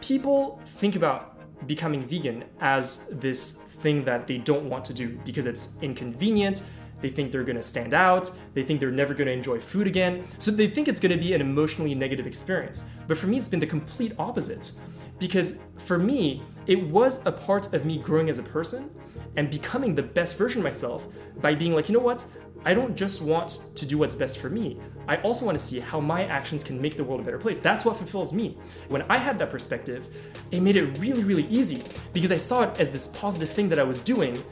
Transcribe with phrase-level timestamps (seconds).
[0.00, 1.36] People think about
[1.66, 6.62] becoming vegan as this thing that they don't want to do because it's inconvenient.
[7.00, 8.30] They think they're gonna stand out.
[8.54, 10.24] They think they're never gonna enjoy food again.
[10.38, 12.84] So they think it's gonna be an emotionally negative experience.
[13.06, 14.72] But for me, it's been the complete opposite.
[15.18, 18.90] Because for me, it was a part of me growing as a person
[19.36, 21.06] and becoming the best version of myself
[21.40, 22.24] by being like, you know what?
[22.66, 24.76] I don't just want to do what's best for me.
[25.06, 27.60] I also want to see how my actions can make the world a better place.
[27.60, 28.58] That's what fulfills me.
[28.88, 30.08] When I had that perspective,
[30.50, 33.78] it made it really, really easy because I saw it as this positive thing that
[33.78, 34.42] I was doing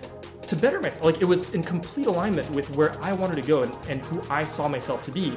[0.46, 1.04] to better myself.
[1.04, 4.22] Like it was in complete alignment with where I wanted to go and, and who
[4.30, 5.36] I saw myself to be.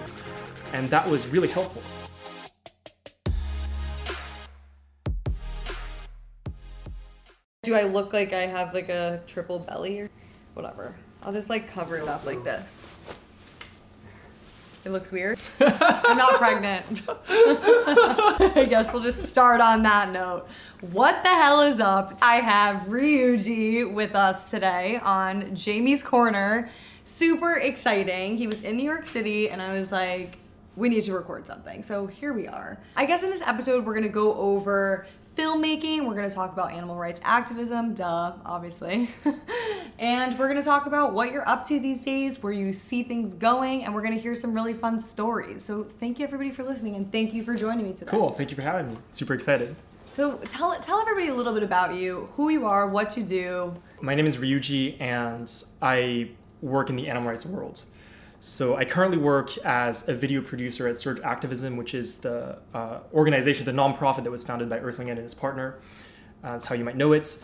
[0.71, 1.81] And that was really helpful.
[7.63, 10.09] Do I look like I have like a triple belly or
[10.53, 10.93] whatever?
[11.27, 12.87] I'll just like cover it up like this.
[14.85, 15.37] It looks weird.
[15.59, 17.01] I'm not pregnant.
[17.09, 20.47] I guess we'll just start on that note.
[20.79, 22.17] What the hell is up?
[22.21, 26.69] I have Ryuji with us today on Jamie's Corner.
[27.03, 28.37] Super exciting.
[28.37, 30.37] He was in New York City and I was like,
[30.77, 31.83] we need to record something.
[31.83, 32.77] So here we are.
[32.95, 35.05] I guess in this episode, we're gonna go over
[35.37, 36.07] filmmaking.
[36.07, 39.09] We're gonna talk about animal rights activism, duh, obviously.
[39.99, 43.33] and we're gonna talk about what you're up to these days, where you see things
[43.35, 45.63] going, and we're gonna hear some really fun stories.
[45.63, 48.09] So thank you everybody for listening, and thank you for joining me today.
[48.09, 48.31] Cool.
[48.31, 48.97] Thank you for having me.
[49.11, 49.75] Super excited.
[50.11, 53.75] So tell tell everybody a little bit about you, who you are, what you do.
[54.01, 57.83] My name is Ryuji, and I work in the animal rights world.
[58.39, 62.99] So I currently work as a video producer at Surge Activism, which is the uh,
[63.11, 65.79] organization, the nonprofit that was founded by Earthling and his partner.
[66.43, 67.43] Uh, that's how you might know it.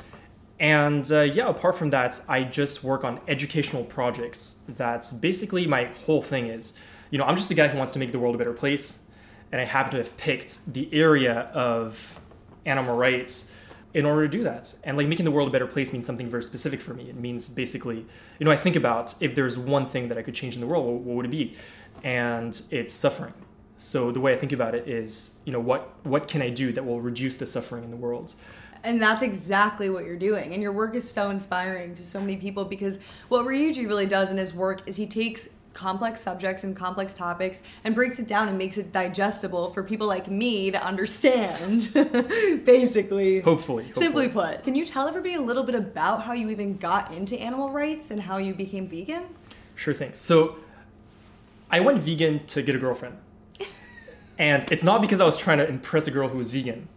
[0.59, 4.65] And uh, yeah, apart from that, I just work on educational projects.
[4.69, 7.99] That's basically my whole thing is, you know, I'm just a guy who wants to
[7.99, 9.07] make the world a better place.
[9.51, 12.19] And I happen to have picked the area of
[12.65, 13.55] animal rights
[13.93, 14.75] in order to do that.
[14.83, 17.09] And like making the world a better place means something very specific for me.
[17.09, 18.05] It means basically,
[18.39, 20.67] you know, I think about if there's one thing that I could change in the
[20.67, 21.55] world, what would it be?
[22.03, 23.33] And it's suffering.
[23.77, 26.71] So the way I think about it is, you know, what what can I do
[26.73, 28.35] that will reduce the suffering in the world?
[28.83, 30.53] And that's exactly what you're doing.
[30.53, 32.99] And your work is so inspiring to so many people because
[33.29, 37.61] what Ryuji really does in his work is he takes complex subjects and complex topics
[37.83, 41.91] and breaks it down and makes it digestible for people like me to understand
[42.65, 43.41] basically.
[43.41, 46.77] Hopefully, hopefully, simply put can you tell everybody a little bit about how you even
[46.77, 49.23] got into animal rights and how you became vegan?
[49.75, 50.13] Sure thing.
[50.13, 50.57] So
[51.71, 53.17] i went vegan to get a girlfriend.
[54.39, 56.87] And it's not because i was trying to impress a girl who was vegan.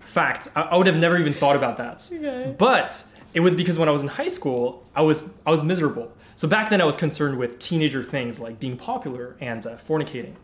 [0.00, 2.08] Fact i, I would have never even thought about that.
[2.12, 2.54] Okay.
[2.56, 3.04] but
[3.34, 6.46] it was because when i was in high school i was i was miserable so
[6.46, 10.34] back then, I was concerned with teenager things like being popular and uh, fornicating.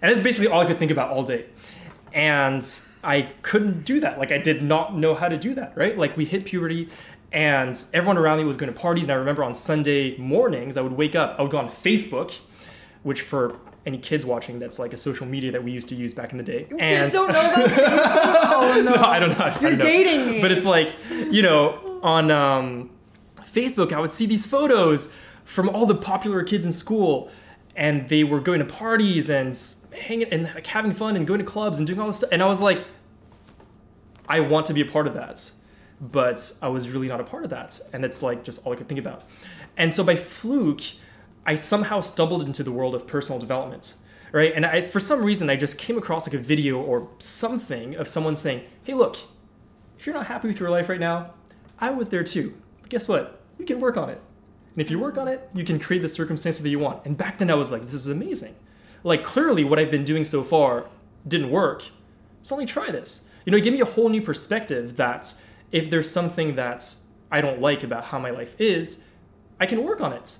[0.00, 1.46] And that's basically all I could think about all day.
[2.12, 2.64] And
[3.02, 4.18] I couldn't do that.
[4.18, 5.98] Like, I did not know how to do that, right?
[5.98, 6.88] Like, we hit puberty,
[7.32, 9.04] and everyone around me was going to parties.
[9.04, 12.38] And I remember on Sunday mornings, I would wake up, I would go on Facebook,
[13.02, 16.14] which for any kids watching, that's like a social media that we used to use
[16.14, 16.68] back in the day.
[16.78, 18.40] and kids don't know about Facebook.
[18.44, 18.94] oh no.
[18.94, 19.46] no, I don't know.
[19.60, 19.84] You're don't know.
[19.84, 20.40] dating me.
[20.40, 22.90] But it's like, you know, on um,
[23.40, 25.12] Facebook, I would see these photos
[25.44, 27.30] from all the popular kids in school
[27.74, 29.58] and they were going to parties and
[29.92, 32.42] hanging and like having fun and going to clubs and doing all this stuff and
[32.42, 32.84] i was like
[34.28, 35.50] i want to be a part of that
[36.00, 38.76] but i was really not a part of that and it's like just all i
[38.76, 39.24] could think about.
[39.76, 40.82] And so by fluke
[41.46, 43.94] i somehow stumbled into the world of personal development
[44.32, 44.54] right?
[44.54, 48.08] And I, for some reason i just came across like a video or something of
[48.08, 49.16] someone saying hey look
[49.98, 51.32] if you're not happy with your life right now
[51.78, 52.54] i was there too.
[52.82, 53.40] But guess what?
[53.58, 54.20] You can work on it
[54.74, 57.04] and if you work on it, you can create the circumstances that you want.
[57.04, 58.54] And back then I was like, this is amazing.
[59.04, 60.86] Like clearly what I've been doing so far
[61.26, 61.84] didn't work.
[62.40, 63.28] So let me try this.
[63.44, 65.34] You know, it gave me a whole new perspective that
[65.72, 66.94] if there's something that
[67.30, 69.04] I don't like about how my life is,
[69.60, 70.38] I can work on it.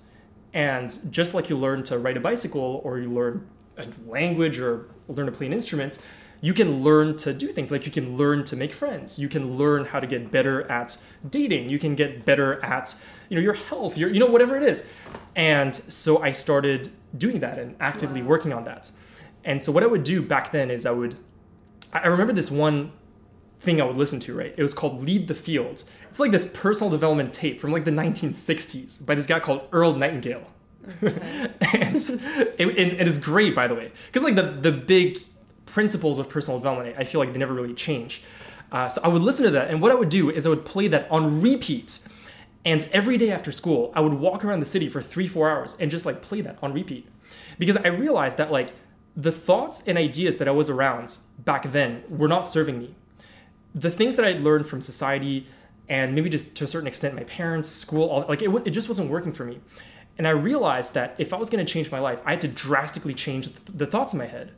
[0.54, 4.91] And just like you learn to ride a bicycle or you learn a language or
[5.09, 5.99] learn to play an instrument,
[6.42, 9.16] you can learn to do things like you can learn to make friends.
[9.16, 10.99] You can learn how to get better at
[11.31, 11.70] dating.
[11.70, 14.87] You can get better at you know your health your you know whatever it is.
[15.34, 18.28] And so i started doing that and actively wow.
[18.28, 18.90] working on that.
[19.44, 21.14] And so what i would do back then is i would
[21.93, 22.93] i remember this one
[23.61, 24.52] thing i would listen to right?
[24.56, 27.93] It was called lead the fields it's like this personal development tape from like the
[27.93, 30.49] 1960s by this guy called earl nightingale.
[31.00, 31.12] Okay.
[31.75, 31.96] and
[32.58, 35.19] it, it is great by the way because like the the big
[35.72, 38.22] principles of personal development, I feel like they never really change.
[38.70, 40.64] Uh, so I would listen to that, and what I would do is I would
[40.74, 41.90] play that on repeat.
[42.64, 45.76] And every day after school, I would walk around the city for three, four hours
[45.80, 47.04] and just like play that on repeat.
[47.58, 48.70] Because I realized that like
[49.26, 52.94] the thoughts and ideas that I was around back then were not serving me.
[53.74, 55.46] the things that I learned from society
[55.88, 58.88] and maybe just to a certain extent my parents, school, all like it, it just
[58.88, 59.60] wasn't working for me.
[60.19, 62.48] And I realized that if I was going to change my life, I had to
[62.48, 64.52] drastically change the thoughts in my head.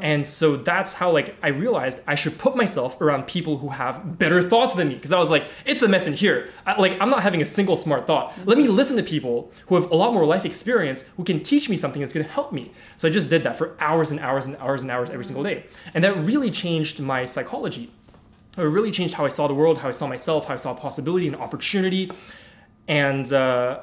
[0.00, 4.18] And so that's how like I realized I should put myself around people who have
[4.18, 6.48] better thoughts than me because I was like it's a mess in here.
[6.66, 8.34] I, like I'm not having a single smart thought.
[8.44, 11.68] Let me listen to people who have a lot more life experience who can teach
[11.68, 12.70] me something that's going to help me.
[12.96, 15.44] So I just did that for hours and hours and hours and hours every single
[15.44, 15.66] day.
[15.94, 17.90] And that really changed my psychology.
[18.58, 20.74] It really changed how I saw the world, how I saw myself, how I saw
[20.74, 22.10] possibility and opportunity.
[22.86, 23.80] And uh,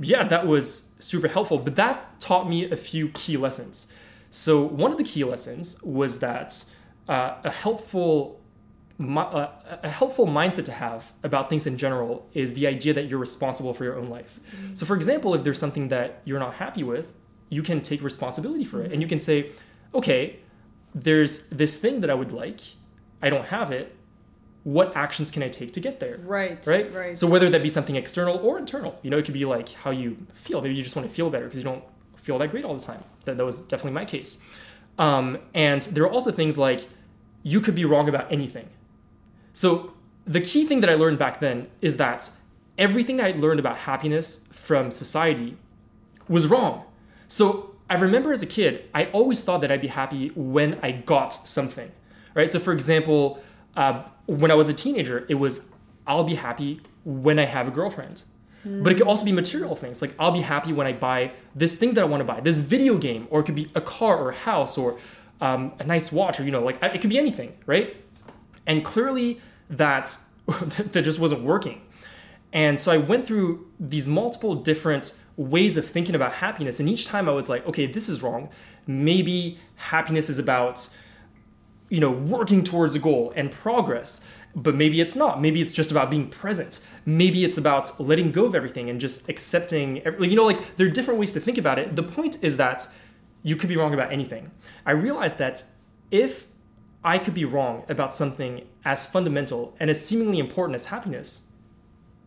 [0.00, 1.58] yeah, that was super helpful.
[1.58, 3.92] But that taught me a few key lessons.
[4.30, 6.64] So one of the key lessons was that
[7.08, 8.40] uh, a helpful
[9.00, 9.48] uh,
[9.82, 13.72] a helpful mindset to have about things in general is the idea that you're responsible
[13.72, 14.38] for your own life.
[14.54, 14.74] Mm-hmm.
[14.74, 17.14] So, for example, if there's something that you're not happy with,
[17.48, 19.52] you can take responsibility for it and you can say,
[19.94, 20.40] okay,
[20.94, 22.60] there's this thing that I would like,
[23.22, 23.96] I don't have it.
[24.64, 26.18] What actions can I take to get there?
[26.22, 26.64] Right.
[26.66, 26.94] Right.
[26.94, 27.18] Right.
[27.18, 29.90] So whether that be something external or internal, you know, it could be like how
[29.90, 30.60] you feel.
[30.60, 31.82] Maybe you just want to feel better because you don't
[32.22, 33.02] feel that great all the time.
[33.24, 34.44] That, that was definitely my case.
[34.98, 36.88] Um, and there are also things like
[37.42, 38.68] you could be wrong about anything.
[39.52, 39.94] So
[40.26, 42.30] the key thing that I learned back then is that
[42.78, 45.56] everything I learned about happiness from society
[46.28, 46.84] was wrong.
[47.28, 50.92] So I remember as a kid, I always thought that I'd be happy when I
[50.92, 51.90] got something,
[52.34, 52.50] right?
[52.50, 53.42] So for example,
[53.76, 55.70] uh, when I was a teenager, it was
[56.06, 58.24] I'll be happy when I have a girlfriend.
[58.66, 58.82] Mm.
[58.82, 60.02] But it could also be material things.
[60.02, 62.60] Like I'll be happy when I buy this thing that I want to buy, this
[62.60, 64.98] video game, or it could be a car or a house or
[65.40, 67.96] um, a nice watch, or you know, like it could be anything, right?
[68.66, 69.40] And clearly
[69.70, 71.80] that that just wasn't working.
[72.52, 77.06] And so I went through these multiple different ways of thinking about happiness, and each
[77.06, 78.50] time I was like, okay, this is wrong.
[78.86, 80.88] Maybe happiness is about
[81.88, 84.24] you know working towards a goal and progress
[84.54, 85.40] but maybe it's not.
[85.40, 86.86] Maybe it's just about being present.
[87.06, 90.00] Maybe it's about letting go of everything and just accepting.
[90.00, 91.96] Every, you know, like there are different ways to think about it.
[91.96, 92.88] The point is that
[93.42, 94.50] you could be wrong about anything.
[94.84, 95.64] I realized that
[96.10, 96.46] if
[97.02, 101.48] I could be wrong about something as fundamental and as seemingly important as happiness,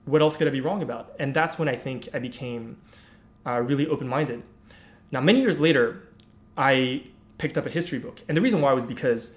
[0.05, 1.13] what else could I be wrong about?
[1.19, 2.77] And that's when I think I became
[3.45, 4.43] uh, really open minded.
[5.11, 6.07] Now, many years later,
[6.57, 7.03] I
[7.37, 8.21] picked up a history book.
[8.27, 9.35] And the reason why was because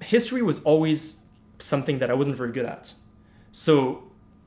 [0.00, 1.24] history was always
[1.58, 2.94] something that I wasn't very good at.
[3.52, 4.04] So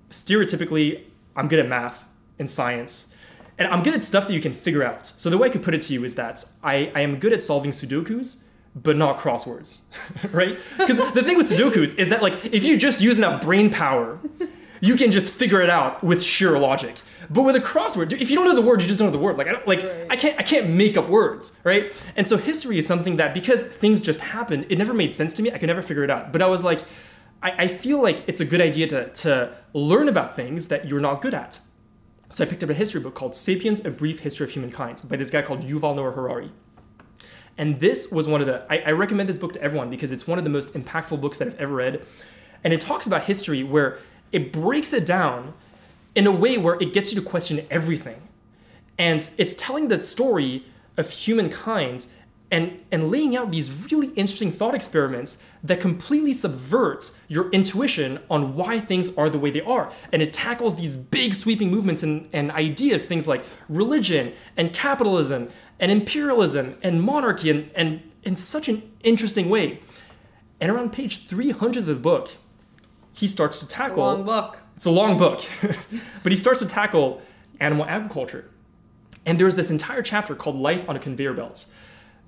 [0.10, 1.04] stereotypically,
[1.36, 2.08] I'm good at math
[2.40, 3.16] and science.
[3.58, 5.06] And I'm good at stuff that you can figure out.
[5.06, 7.34] So the way I could put it to you is that I, I am good
[7.34, 8.44] at solving Sudokus,
[8.76, 9.82] but not crosswords,
[10.32, 10.58] right?
[10.78, 14.20] Because the thing with Sudokus is that like if you just use enough brain power,
[14.80, 16.96] you can just figure it out with sheer logic.
[17.32, 19.24] But with a crossword, if you don't know the word, you just don't know the
[19.24, 19.38] word.
[19.38, 20.08] Like I don't, like right.
[20.10, 21.92] I can't I can't make up words, right?
[22.18, 25.42] And so history is something that because things just happened, it never made sense to
[25.42, 25.50] me.
[25.50, 26.34] I could never figure it out.
[26.34, 26.82] But I was like,
[27.42, 31.00] I, I feel like it's a good idea to to learn about things that you're
[31.00, 31.62] not good at.
[32.30, 35.16] So I picked up a history book called Sapiens: A Brief History of Humankind by
[35.16, 36.52] this guy called Yuval Noah Harari.
[37.58, 40.28] And this was one of the I, I recommend this book to everyone because it's
[40.28, 42.06] one of the most impactful books that I've ever read.
[42.62, 44.00] And it talks about history where
[44.34, 45.54] it breaks it down
[46.16, 48.22] in a way where it gets you to question everything.
[48.98, 50.66] And it's telling the story
[50.98, 52.08] of humankind
[52.52, 58.56] and, and laying out these really interesting thought experiments that completely subverts your intuition on
[58.56, 59.90] why things are the way they are.
[60.12, 65.48] And it tackles these big sweeping movements and, and ideas, things like religion and capitalism
[65.80, 69.80] and imperialism and monarchy, and, and in such an interesting way.
[70.60, 72.36] And around page 300 of the book,
[73.14, 74.04] he starts to tackle.
[74.04, 74.61] long book.
[74.82, 75.42] It's a long book,
[76.24, 77.22] but he starts to tackle
[77.60, 78.50] animal agriculture.
[79.28, 81.68] And there's this entire chapter called Life on a Conveyor Belt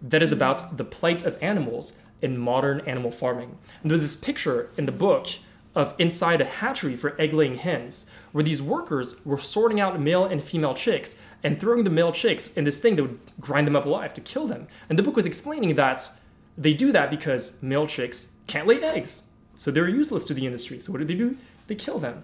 [0.04, 3.58] that is about the plight of animals in modern animal farming.
[3.82, 5.30] And there's this picture in the book
[5.74, 10.24] of inside a hatchery for egg laying hens, where these workers were sorting out male
[10.24, 13.76] and female chicks and throwing the male chicks in this thing that would grind them
[13.76, 14.68] up alive to kill them.
[14.90, 16.08] And the book was explaining that
[16.56, 19.32] they do that because male chicks can't lay eggs.
[19.56, 20.80] So they're useless to the industry.
[20.82, 21.36] So what do they do?
[21.74, 22.24] They kill them.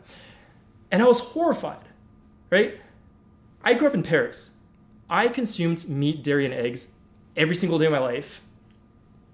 [0.92, 1.88] And I was horrified,
[2.52, 2.80] right?
[3.64, 4.58] I grew up in Paris.
[5.10, 6.94] I consumed meat, dairy, and eggs
[7.36, 8.42] every single day of my life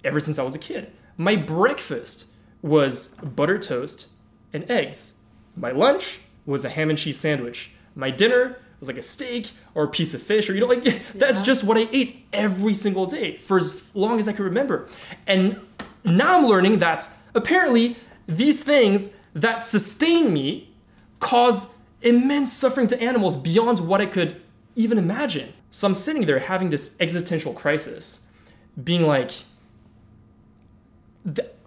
[0.05, 0.89] ever since I was a kid.
[1.17, 2.31] My breakfast
[2.61, 4.09] was buttered toast
[4.53, 5.15] and eggs.
[5.53, 7.71] My lunch was a ham and cheese sandwich.
[7.93, 10.85] My dinner was like a steak or a piece of fish, or you know, like
[10.85, 10.97] yeah.
[11.13, 14.87] that's just what I ate every single day for as long as I could remember.
[15.27, 15.59] And
[16.05, 20.73] now I'm learning that apparently these things that sustain me
[21.19, 24.41] cause immense suffering to animals beyond what I could
[24.75, 25.53] even imagine.
[25.69, 28.25] So I'm sitting there having this existential crisis,
[28.81, 29.31] being like,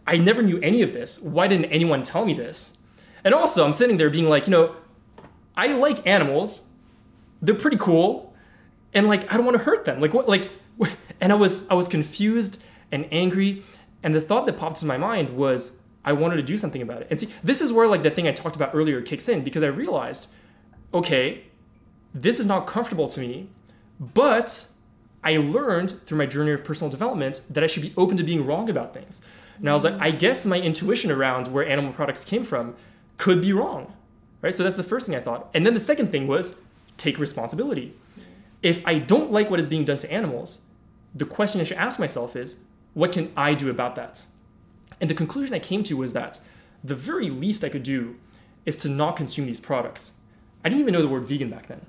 [0.06, 1.20] I never knew any of this.
[1.20, 2.80] Why didn't anyone tell me this?
[3.25, 4.76] And also, I'm sitting there being like, you know,
[5.56, 6.70] I like animals.
[7.42, 8.34] They're pretty cool,
[8.94, 10.00] and like I don't want to hurt them.
[10.00, 10.28] Like what?
[10.28, 10.50] Like,
[11.20, 13.62] and I was I was confused and angry,
[14.02, 17.02] and the thought that popped into my mind was I wanted to do something about
[17.02, 17.08] it.
[17.10, 19.62] And see, this is where like the thing I talked about earlier kicks in because
[19.62, 20.30] I realized,
[20.94, 21.44] okay,
[22.14, 23.50] this is not comfortable to me,
[24.00, 24.68] but
[25.22, 28.46] I learned through my journey of personal development that I should be open to being
[28.46, 29.20] wrong about things.
[29.58, 32.74] And I was like, I guess my intuition around where animal products came from
[33.18, 33.92] could be wrong.
[34.40, 34.54] Right?
[34.54, 35.50] So that's the first thing I thought.
[35.52, 36.62] And then the second thing was
[36.96, 37.94] take responsibility.
[38.62, 40.64] If I don't like what is being done to animals,
[41.14, 42.62] the question I should ask myself is,
[42.94, 44.24] what can I do about that?
[45.00, 46.40] And the conclusion I came to was that
[46.83, 48.17] the very least I could do
[48.67, 50.19] is to not consume these products.
[50.64, 51.85] I didn't even know the word vegan back then.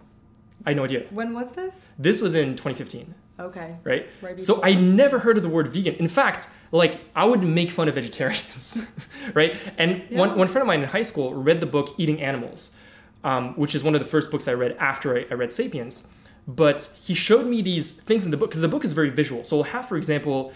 [0.65, 1.05] I had no idea.
[1.09, 1.93] When was this?
[1.97, 3.77] This was in 2015 Okay.
[3.83, 4.07] right?
[4.21, 4.61] Right so.
[4.63, 5.95] I never heard of the word vegan.
[5.95, 8.77] In fact, like I would make fun of vegetarians,
[9.33, 9.55] right?
[9.77, 10.35] And one, Yeah.
[10.35, 12.75] one friend of mine in high school read the book Eating Animals,
[13.23, 16.07] um, which is one of the first books I read after I, I read *Sapiens*.
[16.47, 19.43] But he showed me these things in the book because the book is very visual.
[19.43, 20.51] So we'll have, for example,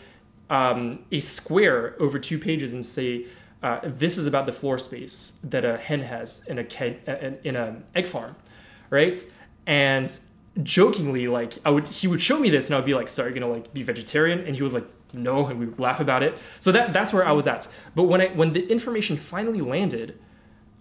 [0.50, 3.26] um, a square over two pages and say.
[3.62, 6.64] Uh, this is about the floor space that a hen has in a
[7.08, 8.36] uh, in an egg farm,
[8.90, 9.18] right?
[9.66, 10.12] And
[10.62, 13.24] jokingly, like I would, he would show me this, and I would be like, "So
[13.24, 16.24] are you gonna like be vegetarian?" And he was like, "No," and we laugh about
[16.24, 16.38] it.
[16.60, 17.68] So that that's where I was at.
[17.96, 20.20] But when I when the information finally landed,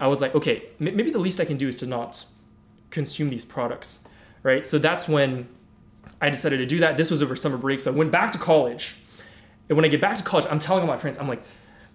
[0.00, 2.26] I was like, okay, m- maybe the least I can do is to not
[2.90, 4.04] consume these products,
[4.42, 4.66] right?
[4.66, 5.48] So that's when
[6.20, 6.96] I decided to do that.
[6.96, 8.96] This was over summer break, so I went back to college.
[9.72, 11.42] And when I get back to college, I'm telling all my friends, I'm like,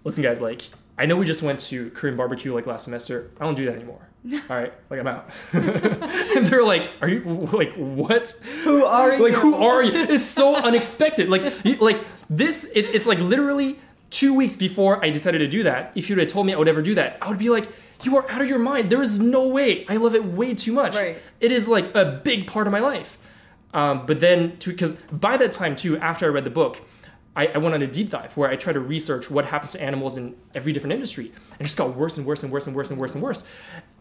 [0.02, 0.62] listen, guys, like,
[0.98, 3.30] I know we just went to Korean barbecue like last semester.
[3.38, 4.00] I don't do that anymore.
[4.50, 5.30] All right, like I'm out.
[5.52, 7.20] and they're like, are you
[7.52, 8.30] like what?
[8.64, 9.22] Who are you?
[9.22, 9.92] Like who are you?
[9.94, 11.28] It's so unexpected.
[11.28, 13.78] Like like this, it, it's like literally
[14.10, 15.92] two weeks before I decided to do that.
[15.94, 17.68] If you'd have told me I would ever do that, I would be like,
[18.02, 18.90] you are out of your mind.
[18.90, 19.86] There is no way.
[19.86, 20.96] I love it way too much.
[20.96, 21.16] Right.
[21.40, 23.18] It is like a big part of my life.
[23.72, 26.82] Um, but then, because by that time too, after I read the book,
[27.38, 29.80] I, I went on a deep dive where I tried to research what happens to
[29.80, 32.74] animals in every different industry, and it just got worse and worse and worse and
[32.74, 33.48] worse and worse and worse.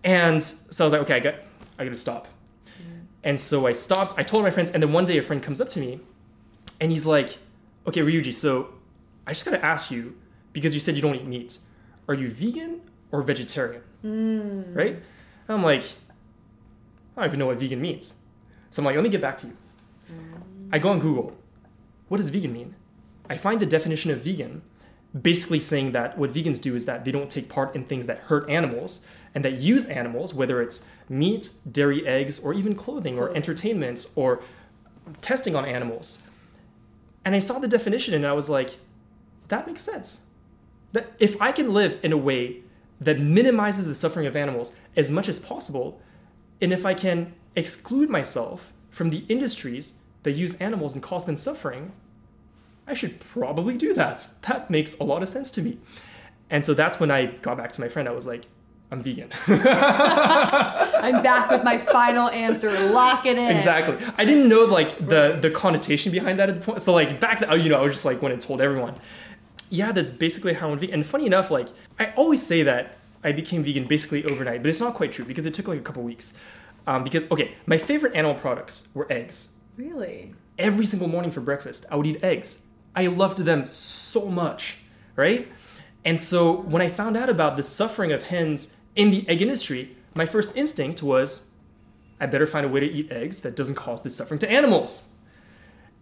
[0.03, 1.35] And so I was like, okay, I got,
[1.77, 2.27] I got to stop.
[2.65, 3.05] Mm.
[3.23, 4.15] And so I stopped.
[4.17, 5.99] I told my friends, and then one day a friend comes up to me,
[6.81, 7.37] and he's like,
[7.85, 8.73] "Okay, Ryuji, so
[9.27, 10.17] I just gotta ask you
[10.51, 11.59] because you said you don't eat meat.
[12.07, 13.83] Are you vegan or vegetarian?
[14.03, 14.75] Mm.
[14.75, 14.95] Right?"
[15.47, 15.83] And I'm like,
[17.15, 18.15] "I don't even know what vegan means."
[18.71, 19.57] So I'm like, "Let me get back to you."
[20.11, 20.69] Mm.
[20.71, 21.37] I go on Google.
[22.07, 22.73] What does vegan mean?
[23.29, 24.61] I find the definition of vegan
[25.21, 28.19] basically saying that what vegans do is that they don't take part in things that
[28.19, 33.35] hurt animals and that use animals, whether it's meat, dairy, eggs, or even clothing or
[33.35, 34.41] entertainments or
[35.21, 36.27] testing on animals.
[37.23, 38.77] And I saw the definition and I was like,
[39.47, 40.27] that makes sense.
[40.91, 42.61] That if I can live in a way
[42.99, 46.01] that minimizes the suffering of animals as much as possible,
[46.61, 49.93] and if I can exclude myself from the industries
[50.23, 51.91] that use animals and cause them suffering,
[52.87, 54.27] I should probably do that.
[54.43, 55.77] That makes a lot of sense to me.
[56.49, 58.07] And so that's when I got back to my friend.
[58.07, 58.45] I was like,
[58.89, 59.29] I'm vegan.
[59.47, 62.71] I'm back with my final answer.
[62.91, 63.51] Lock it in.
[63.51, 63.97] exactly.
[64.17, 66.81] I didn't know like the the connotation behind that at the point.
[66.81, 68.95] So like back, then, you know, I was just like when I told everyone.
[69.69, 70.93] Yeah, that's basically how I'm vegan.
[70.93, 71.67] And funny enough, like
[71.99, 75.45] I always say that I became vegan basically overnight, but it's not quite true because
[75.45, 76.33] it took like a couple weeks.
[76.85, 79.55] Um, because okay, my favorite animal products were eggs.
[79.75, 80.33] Really?
[80.57, 82.65] every single morning for breakfast, I would eat eggs.
[82.97, 84.79] I loved them so much,
[85.15, 85.47] right?
[86.03, 89.95] And so when I found out about the suffering of hens in the egg industry,
[90.15, 91.51] my first instinct was
[92.19, 95.11] I better find a way to eat eggs that doesn't cause this suffering to animals.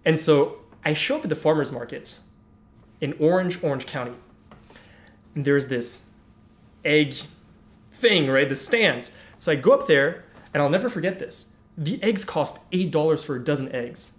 [0.06, 2.20] And so I show up at the farmers market
[3.02, 4.14] in Orange, Orange County.
[5.34, 6.10] And there's this
[6.86, 7.16] egg
[7.90, 8.48] thing, right?
[8.48, 9.12] The stands.
[9.38, 10.24] So I go up there,
[10.54, 11.56] and I'll never forget this.
[11.78, 14.18] The eggs cost $8 for a dozen eggs.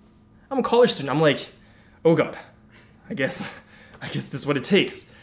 [0.51, 1.15] I'm a college student.
[1.15, 1.49] I'm like,
[2.05, 2.37] oh god,
[3.09, 3.61] I guess,
[4.03, 5.15] I guess this is what it takes.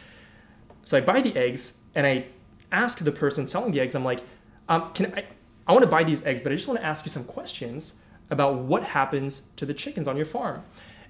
[0.84, 2.25] So I buy the eggs and I
[2.72, 3.96] ask the person selling the eggs.
[3.96, 4.22] I'm like,
[4.68, 5.25] um, can I?
[5.66, 8.02] I want to buy these eggs, but I just want to ask you some questions
[8.30, 10.63] about what happens to the chickens on your farm.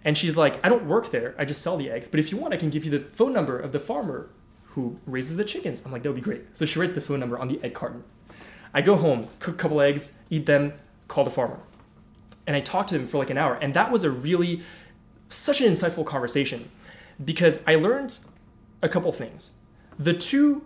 [0.04, 1.34] And she's like, I don't work there.
[1.40, 2.08] I just sell the eggs.
[2.08, 4.30] But if you want, I can give you the phone number of the farmer
[4.66, 5.82] who raises the chickens.
[5.84, 6.56] I'm like, that would be great.
[6.56, 8.04] So she writes the phone number on the egg carton.
[8.76, 10.74] I go home, cook a couple eggs, eat them,
[11.08, 11.60] call the farmer
[12.46, 13.56] and I talked to him for like an hour.
[13.56, 14.62] And that was a really
[15.34, 16.70] such an insightful conversation
[17.24, 18.20] because I learned
[18.82, 19.54] a couple things.
[19.98, 20.66] The two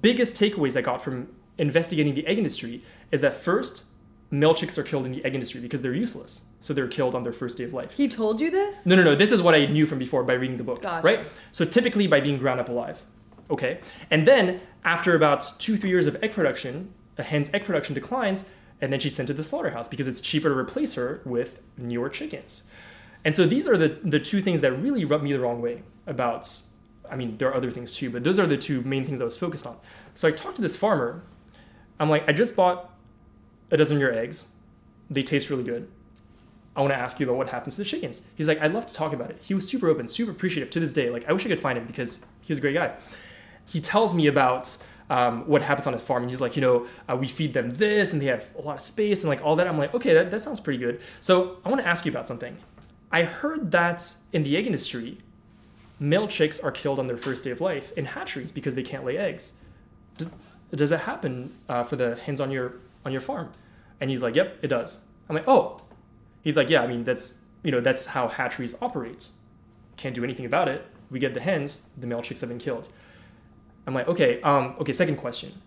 [0.00, 1.28] biggest takeaways I got from
[1.58, 3.84] investigating the egg industry is that first,
[4.30, 6.46] male chicks are killed in the egg industry because they're useless.
[6.60, 7.92] So they're killed on their first day of life.
[7.92, 8.86] He told you this?
[8.86, 9.14] No, no, no.
[9.14, 10.82] This is what I knew from before by reading the book.
[10.82, 11.06] Gotcha.
[11.06, 11.26] Right?
[11.50, 13.04] So typically by being ground up alive.
[13.50, 13.80] Okay.
[14.10, 18.48] And then after about two, three years of egg production, a hen's egg production declines,
[18.80, 22.08] and then she's sent to the slaughterhouse because it's cheaper to replace her with newer
[22.08, 22.64] chickens.
[23.24, 25.82] And so these are the, the two things that really rub me the wrong way
[26.06, 26.50] about,
[27.10, 29.24] I mean, there are other things too, but those are the two main things I
[29.24, 29.76] was focused on.
[30.14, 31.22] So I talked to this farmer.
[32.00, 32.90] I'm like, I just bought
[33.70, 34.52] a dozen of your eggs.
[35.08, 35.88] They taste really good.
[36.74, 38.22] I want to ask you about what happens to the chickens.
[38.34, 39.38] He's like, I'd love to talk about it.
[39.42, 41.10] He was super open, super appreciative to this day.
[41.10, 42.94] Like, I wish I could find him because he was a great guy.
[43.66, 44.76] He tells me about
[45.10, 46.22] um, what happens on his farm.
[46.22, 48.76] And he's like, you know, uh, we feed them this and they have a lot
[48.76, 49.66] of space and like all that.
[49.66, 51.00] I'm like, okay, that, that sounds pretty good.
[51.20, 52.56] So I want to ask you about something.
[53.12, 55.18] I heard that in the egg industry,
[56.00, 59.04] male chicks are killed on their first day of life in hatcheries because they can't
[59.04, 59.54] lay eggs.
[60.16, 60.30] Does,
[60.74, 63.52] does that happen uh, for the hens on your on your farm?
[64.00, 65.06] And he's like, yep, it does.
[65.28, 65.80] I'm like, oh.
[66.42, 69.32] He's like, yeah, I mean, that's you know, that's how hatcheries operates.
[69.96, 70.84] Can't do anything about it.
[71.10, 72.88] We get the hens, the male chicks have been killed.
[73.86, 75.60] I'm like, okay, um, okay, second question.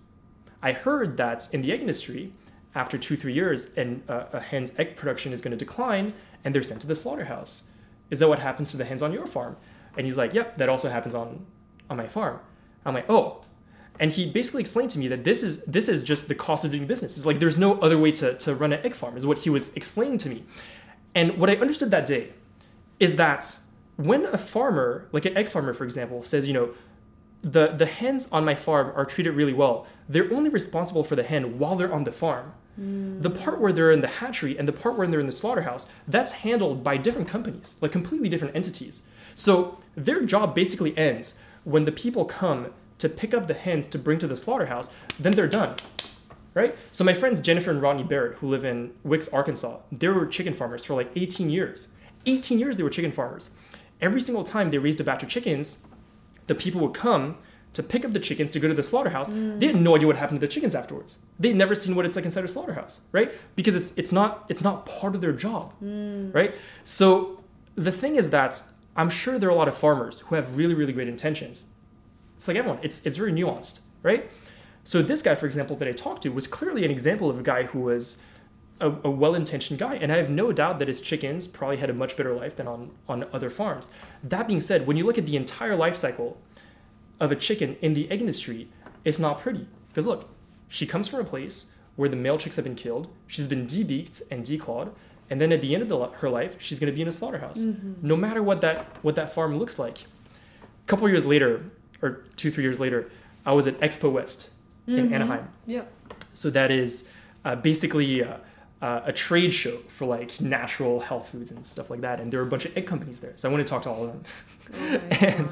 [0.61, 2.33] I heard that in the egg industry,
[2.73, 6.13] after two, three years, and uh, a hen's egg production is going to decline,
[6.45, 7.71] and they're sent to the slaughterhouse.
[8.09, 9.57] Is that what happens to the hens on your farm?
[9.97, 11.45] And he's like, yep, that also happens on
[11.89, 12.39] on my farm.
[12.85, 13.41] I'm like, oh.
[13.99, 16.71] And he basically explained to me that this is this is just the cost of
[16.71, 17.17] doing business.
[17.17, 19.49] It's like there's no other way to, to run an egg farm, is what he
[19.49, 20.43] was explaining to me.
[21.13, 22.33] And what I understood that day
[22.99, 23.59] is that
[23.95, 26.73] when a farmer, like an egg farmer, for example, says, you know,
[27.41, 31.23] the, the hens on my farm are treated really well, they're only responsible for the
[31.23, 32.53] hen while they're on the farm.
[32.77, 35.87] The part where they're in the hatchery and the part where they're in the slaughterhouse,
[36.07, 39.03] that's handled by different companies, like completely different entities.
[39.33, 43.99] So their job basically ends when the people come to pick up the hens to
[43.99, 45.75] bring to the slaughterhouse, then they're done.
[46.53, 46.75] Right?
[46.91, 50.53] So my friends Jennifer and Rodney Barrett, who live in Wickes, Arkansas, they were chicken
[50.53, 51.89] farmers for like 18 years.
[52.25, 53.51] 18 years they were chicken farmers.
[54.01, 55.85] Every single time they raised a batch of chickens,
[56.47, 57.37] the people would come
[57.75, 59.29] to pick up the chickens to go to the slaughterhouse.
[59.59, 61.19] They had no idea what happened to the chickens afterwards.
[61.39, 63.33] They'd never seen what it's like inside a slaughterhouse, right?
[63.55, 66.55] Because it's it's not it's not part of their job, right?
[66.83, 67.41] So
[67.75, 68.63] the thing is that
[68.95, 71.67] I'm sure there are a lot of farmers who have really really great intentions.
[72.37, 72.79] It's like everyone.
[72.81, 74.29] It's it's very nuanced, right?
[74.83, 77.43] So this guy, for example, that I talked to was clearly an example of a
[77.43, 78.21] guy who was
[78.79, 81.93] a, a well-intentioned guy, and I have no doubt that his chickens probably had a
[81.93, 83.91] much better life than on on other farms.
[84.23, 86.37] That being said, when you look at the entire life cycle
[87.19, 88.67] of a chicken in the egg industry,
[89.03, 89.67] it's not pretty.
[89.89, 90.29] Because look,
[90.67, 93.07] she comes from a place where the male chicks have been killed.
[93.27, 94.91] She's been debeaked and declawed,
[95.29, 97.11] and then at the end of the, her life, she's going to be in a
[97.11, 97.65] slaughterhouse.
[98.01, 100.01] No matter what that what that farm looks like.
[100.01, 101.65] A couple years later,
[102.01, 103.09] or two three years later,
[103.45, 104.51] I was at Expo West
[104.87, 105.47] in Anaheim.
[105.65, 105.91] Yep.
[106.33, 107.09] So that is
[107.43, 108.37] uh, basically uh,
[108.81, 112.19] uh, a trade show for like natural health foods and stuff like that.
[112.19, 113.33] And there were a bunch of egg companies there.
[113.35, 115.01] So I went to talk to all of them.
[115.21, 115.49] and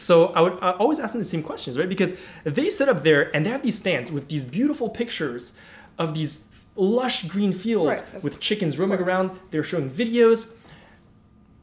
[0.00, 1.88] so I would I always ask them the same questions, right?
[1.88, 5.52] Because they sit up there and they have these stands with these beautiful pictures
[5.98, 9.30] of these lush green fields Right, with chickens roaming around.
[9.50, 10.58] They're showing videos.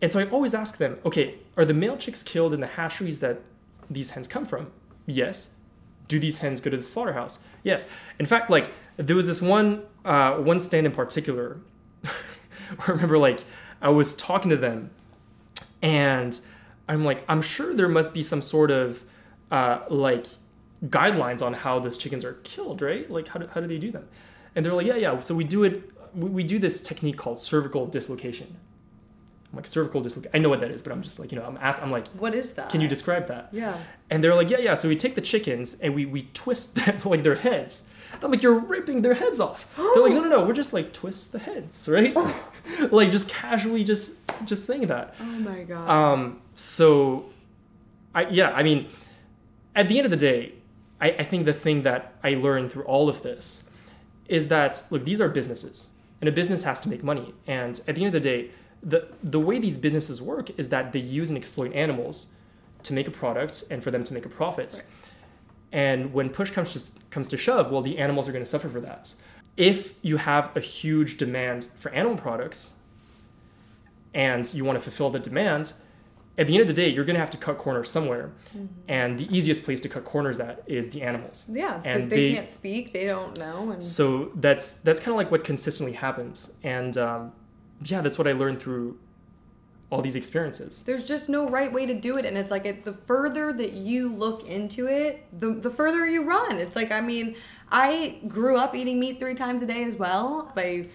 [0.01, 3.19] And so I always ask them, okay, are the male chicks killed in the hatcheries
[3.19, 3.41] that
[3.89, 4.71] these hens come from?
[5.05, 5.55] Yes.
[6.07, 7.43] Do these hens go to the slaughterhouse?
[7.63, 7.87] Yes.
[8.19, 11.57] In fact, like there was this one uh, one stand in particular.
[12.05, 13.43] I remember like
[13.81, 14.89] I was talking to them,
[15.81, 16.39] and
[16.87, 19.03] I'm like, I'm sure there must be some sort of
[19.51, 20.27] uh, like
[20.87, 23.09] guidelines on how those chickens are killed, right?
[23.09, 24.07] Like how do, how do they do them?
[24.55, 25.19] And they're like, yeah, yeah.
[25.19, 25.91] So we do it.
[26.13, 28.55] We, we do this technique called cervical dislocation.
[29.51, 30.31] I'm like cervical dislocation.
[30.35, 31.81] I know what that is, but I'm just like you know I'm asked.
[31.81, 32.69] I'm like, What is that?
[32.69, 33.49] can you describe that?
[33.51, 33.77] Yeah.
[34.09, 34.75] And they're like, yeah, yeah.
[34.75, 37.87] So we take the chickens and we we twist them like their heads.
[38.13, 39.67] And I'm like, you're ripping their heads off.
[39.75, 40.45] they're like, no, no, no.
[40.45, 42.15] We're just like twist the heads, right?
[42.91, 45.15] like just casually just just saying that.
[45.19, 45.89] Oh my god.
[45.89, 46.41] Um.
[46.55, 47.25] So,
[48.13, 48.51] I yeah.
[48.51, 48.87] I mean,
[49.75, 50.53] at the end of the day,
[51.01, 53.69] I, I think the thing that I learned through all of this
[54.27, 57.33] is that look, these are businesses, and a business has to make money.
[57.47, 60.91] And at the end of the day, the the way these businesses work is that
[60.91, 62.33] they use and exploit animals
[62.83, 64.83] to make a product and for them to make a profit.
[65.73, 68.69] And when push comes to, comes to shove, well, the animals are going to suffer
[68.69, 69.13] for that.
[69.57, 72.75] If you have a huge demand for animal products
[74.13, 75.73] and you want to fulfill the demand,
[76.37, 78.31] at the end of the day, you're going to have to cut corners somewhere.
[78.87, 81.47] And the easiest place to cut corners at is the animals.
[81.51, 85.17] yeah, because they, they- can't speak, they don't know, and So that's that's kind of
[85.17, 87.31] like what consistently happens, and um,
[87.83, 88.97] yeah, that's what I learned through
[89.93, 90.83] all these experiences.
[90.83, 93.73] There's just no right way to do it, and it's like it, the further that
[93.73, 96.57] you look into it, the the further you run.
[96.57, 97.35] It's like I mean,
[97.71, 100.51] I grew up eating meat three times a day as well.
[100.57, 100.89] I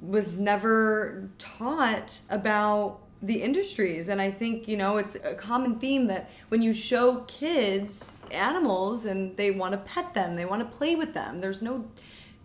[0.00, 6.08] was never taught about the industries and i think you know it's a common theme
[6.08, 10.76] that when you show kids animals and they want to pet them they want to
[10.76, 11.88] play with them there's no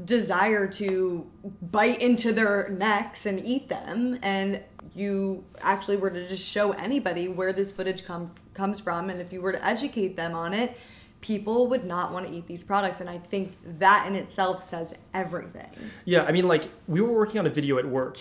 [0.05, 1.27] desire to
[1.63, 4.63] bite into their necks and eat them and
[4.97, 9.31] you actually were to just show anybody where this footage come, comes from and if
[9.31, 10.77] you were to educate them on it
[11.21, 14.93] people would not want to eat these products and i think that in itself says
[15.13, 15.69] everything
[16.05, 18.17] Yeah, I mean, like, we were working on a video at work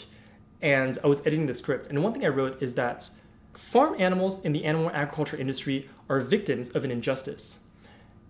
[0.62, 1.86] and I was editing the script.
[1.88, 3.10] And one thing I wrote is that
[3.54, 7.66] farm animals in the animal agriculture industry are victims of an injustice.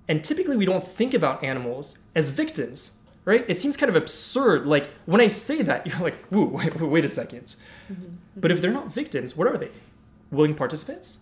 [0.09, 3.45] And typically, we don't think about animals as victims, right?
[3.49, 4.65] It seems kind of absurd.
[4.65, 7.57] Like, when I say that, you're like, whoa, wait, wait a 2nd
[8.35, 9.69] But if they're not victims, what are they?
[10.31, 11.19] Willing participants?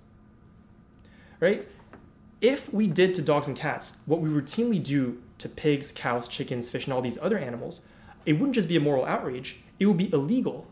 [1.40, 1.66] Right?
[2.40, 6.70] If we did to dogs and cats what we routinely do to pigs, cows, chickens,
[6.70, 7.86] fish, and all these other animals,
[8.24, 10.66] it wouldn't just be a moral outrage, it would be illegal.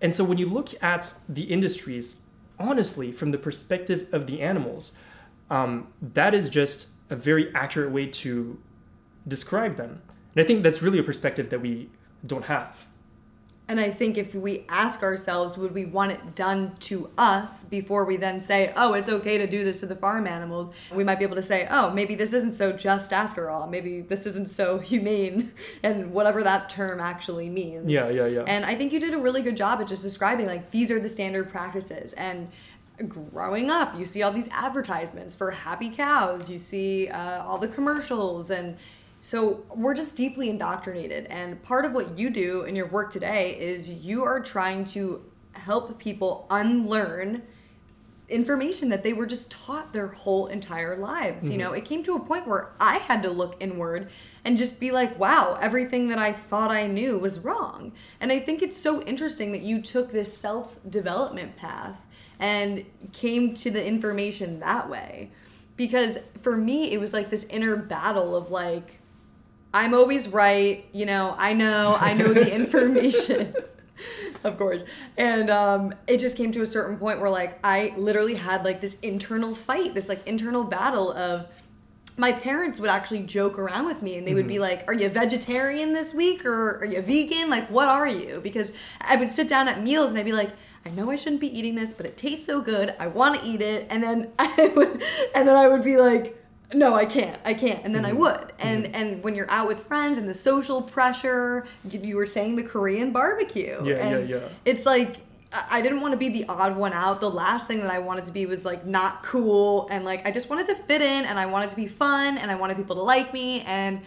[0.00, 2.22] And so when you look at the industries,
[2.58, 4.96] honestly, from the perspective of the animals,
[5.50, 8.58] um, that is just a very accurate way to
[9.28, 10.02] describe them.
[10.34, 11.90] And I think that's really a perspective that we
[12.26, 12.86] don't have.
[13.70, 18.06] And I think if we ask ourselves, would we want it done to us before
[18.06, 21.18] we then say, oh, it's okay to do this to the farm animals, we might
[21.18, 23.66] be able to say, oh, maybe this isn't so just after all.
[23.66, 27.90] Maybe this isn't so humane, and whatever that term actually means.
[27.90, 28.44] Yeah, yeah, yeah.
[28.46, 30.98] And I think you did a really good job at just describing, like, these are
[30.98, 32.14] the standard practices.
[32.14, 32.48] And
[33.06, 37.68] growing up, you see all these advertisements for happy cows, you see uh, all the
[37.68, 38.78] commercials, and
[39.28, 41.26] so we're just deeply indoctrinated.
[41.26, 45.22] And part of what you do in your work today is you are trying to
[45.52, 47.42] help people unlearn
[48.30, 51.44] information that they were just taught their whole entire lives.
[51.44, 51.60] You mm-hmm.
[51.60, 54.08] know, it came to a point where I had to look inward
[54.46, 57.92] and just be like, wow, everything that I thought I knew was wrong.
[58.20, 62.06] And I think it's so interesting that you took this self development path
[62.40, 65.32] and came to the information that way.
[65.76, 68.97] Because for me, it was like this inner battle of like,
[69.72, 73.54] I'm always right, you know, I know, I know the information.
[74.44, 74.84] of course.
[75.16, 78.80] And um, it just came to a certain point where like I literally had like
[78.80, 81.46] this internal fight, this like internal battle of
[82.16, 85.08] my parents would actually joke around with me and they would be like, Are you
[85.08, 87.48] vegetarian this week or are you vegan?
[87.48, 88.40] Like, what are you?
[88.42, 90.50] Because I would sit down at meals and I'd be like,
[90.84, 92.94] I know I shouldn't be eating this, but it tastes so good.
[92.98, 93.86] I want to eat it.
[93.90, 95.02] And then I would,
[95.34, 96.37] and then I would be like,
[96.74, 97.38] no, I can't.
[97.44, 97.84] I can't.
[97.84, 98.18] And then I mm-hmm.
[98.20, 98.52] would.
[98.58, 98.94] And mm-hmm.
[98.94, 102.62] and when you're out with friends and the social pressure, you, you were saying the
[102.62, 103.78] Korean barbecue.
[103.84, 104.48] Yeah, and yeah, yeah.
[104.64, 105.16] It's like
[105.52, 107.20] I didn't want to be the odd one out.
[107.20, 110.30] The last thing that I wanted to be was like not cool and like I
[110.30, 112.96] just wanted to fit in and I wanted to be fun and I wanted people
[112.96, 114.02] to like me and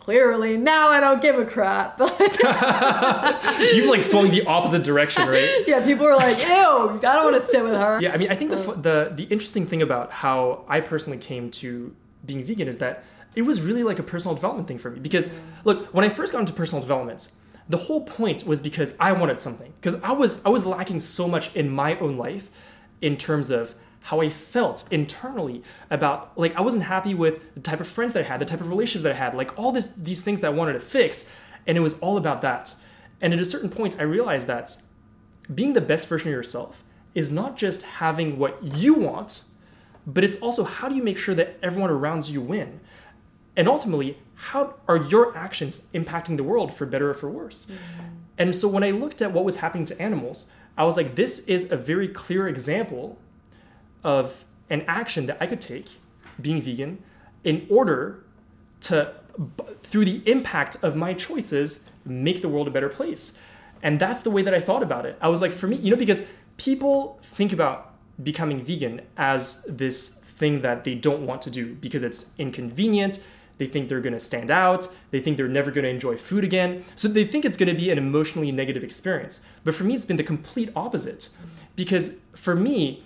[0.00, 2.00] clearly now I don't give a crap.
[3.74, 5.48] You've like swung the opposite direction, right?
[5.66, 8.30] yeah, people were like, "Ew, I don't want to sit with her." Yeah, I mean,
[8.30, 8.74] I think the, uh.
[8.74, 11.94] the the interesting thing about how I personally came to
[12.26, 13.04] being vegan is that
[13.36, 14.98] it was really like a personal development thing for me.
[14.98, 15.34] Because mm.
[15.64, 17.30] look, when I first got into personal development,
[17.68, 19.72] the whole point was because I wanted something.
[19.80, 22.50] Because I was I was lacking so much in my own life
[23.00, 27.80] in terms of how I felt internally about like I wasn't happy with the type
[27.80, 29.88] of friends that I had, the type of relationships that I had, like all this
[29.88, 31.24] these things that I wanted to fix,
[31.66, 32.74] and it was all about that.
[33.20, 34.76] And at a certain point, I realized that
[35.54, 36.82] being the best version of yourself
[37.14, 39.44] is not just having what you want,
[40.06, 42.80] but it's also how do you make sure that everyone around you win?
[43.56, 47.66] And ultimately, how are your actions impacting the world for better or for worse?
[47.66, 48.06] Mm-hmm.
[48.38, 51.40] And so when I looked at what was happening to animals, I was like, this
[51.40, 53.18] is a very clear example
[54.04, 55.88] of an action that I could take,
[56.40, 57.02] being vegan,
[57.44, 58.24] in order
[58.82, 59.12] to,
[59.82, 63.38] through the impact of my choices, make the world a better place.
[63.82, 65.16] And that's the way that I thought about it.
[65.20, 66.22] I was like, for me, you know, because
[66.56, 72.02] people think about becoming vegan as this thing that they don't want to do because
[72.02, 73.24] it's inconvenient.
[73.58, 74.88] They think they're going to stand out.
[75.10, 76.84] They think they're never going to enjoy food again.
[76.94, 79.42] So they think it's going to be an emotionally negative experience.
[79.64, 81.28] But for me, it's been the complete opposite.
[81.76, 83.02] Because for me,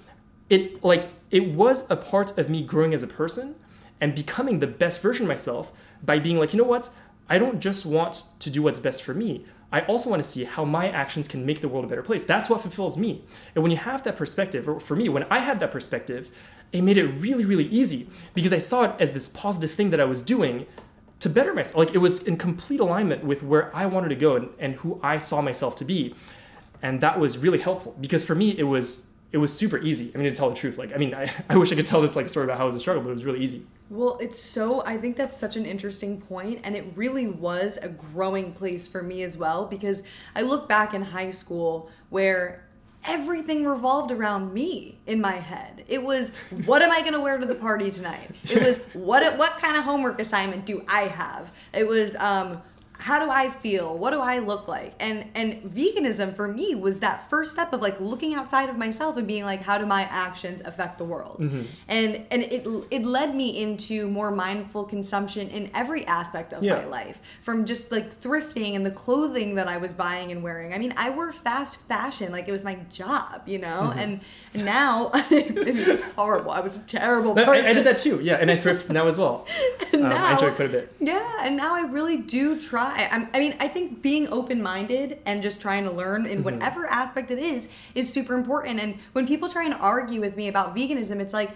[0.51, 3.57] it like it was a part of me growing as a person
[4.01, 6.91] and becoming the best version of myself by being like, you know what?
[7.29, 9.45] I don't just want to do what's best for me.
[9.73, 12.23] I also want to see how my actions can make the world a better place.
[12.23, 13.25] That's what fulfills me.
[13.55, 16.31] And when you have that perspective, or for me, when I had that perspective,
[16.71, 20.01] it made it really, really easy because I saw it as this positive thing that
[20.01, 20.67] I was doing
[21.21, 21.77] to better myself.
[21.77, 25.01] Like it was in complete alignment with where I wanted to go and, and who
[25.03, 26.15] I saw myself to be.
[26.85, 30.13] and that was really helpful because for me it was it was super easy.
[30.15, 32.01] I mean, to tell the truth, like I mean, I, I wish I could tell
[32.01, 33.67] this like story about how it was a struggle, but it was really easy.
[33.91, 37.89] Well, it's so, I think that's such an interesting point, and it really was a
[37.89, 40.05] growing place for me as well because
[40.37, 42.65] I look back in high school where
[43.05, 45.85] everything revolved around me in my head.
[45.89, 46.31] It was
[46.65, 48.31] what am I going to wear to the party tonight?
[48.45, 51.53] It was what what kind of homework assignment do I have?
[51.73, 52.63] It was um
[53.01, 53.99] how do I feel?
[53.99, 54.95] What do I look like?
[55.01, 59.17] And and veganism for me was that first step of like looking outside of myself
[59.17, 61.41] and being like, how do my actions affect the world?
[61.41, 61.63] Mm-hmm.
[61.89, 66.77] And and it it led me into more mindful consumption in every aspect of Yeah.
[66.77, 70.73] my life, from just like thrifting and the clothing that I was buying and wearing.
[70.73, 73.91] I mean, I wore fast fashion like it was my job, you know.
[73.91, 73.99] Mm-hmm.
[73.99, 74.21] And
[74.55, 76.53] and now I mean, it's horrible.
[76.53, 77.67] I was a terrible I, person.
[77.67, 79.47] I did that too, yeah, and I thrift now as well.
[79.93, 80.93] And Um, I enjoy it quite a bit.
[81.01, 82.84] Yeah, and now I really do try.
[82.87, 86.33] I'm, I mean, I think being open minded and just trying to learn Mm-hmm.
[86.33, 88.81] in whatever aspect it is is super important.
[88.81, 91.51] And when people try and argue with me about veganism, it's like,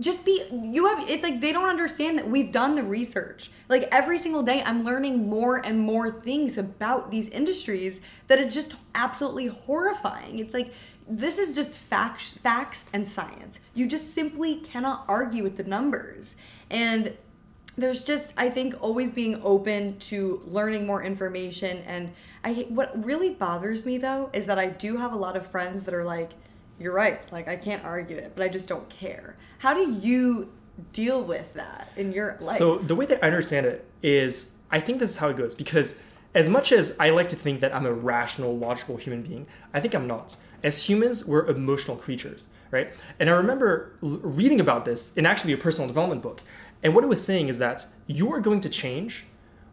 [0.00, 3.82] just be you have it's like they don't understand that we've done the research like
[3.92, 8.74] every single day i'm learning more and more things about these industries that is just
[8.94, 10.72] absolutely horrifying it's like
[11.06, 16.36] this is just facts facts and science you just simply cannot argue with the numbers
[16.70, 17.14] and
[17.76, 21.78] there's just i think always being open to learning more information.
[21.86, 22.12] And
[22.44, 25.84] i what really bothers me though is that i do have a lot of friends
[25.84, 26.30] that are like
[26.78, 27.20] you're right.
[27.32, 29.36] Like i can't argue it but i just don't care.
[29.58, 30.50] How do you
[30.92, 32.58] deal with that in your life?
[32.58, 35.54] So the way that I understand it is, I think this is how it goes.
[35.54, 36.00] Because
[36.34, 39.80] as much as I like to think that I'm a rational, logical human being, I
[39.80, 40.36] think I'm not.
[40.64, 42.92] As humans, we're emotional creatures, right?
[43.20, 46.40] And I remember reading about this in actually a personal development book,
[46.82, 49.24] and what it was saying is that you are going to change,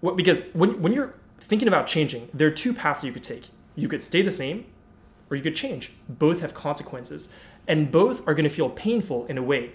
[0.02, 3.50] what because when when you're thinking about changing, there are two paths you could take.
[3.76, 4.66] You could stay the same,
[5.30, 5.92] or you could change.
[6.08, 7.30] Both have consequences,
[7.68, 9.72] and both are going to feel painful in a way.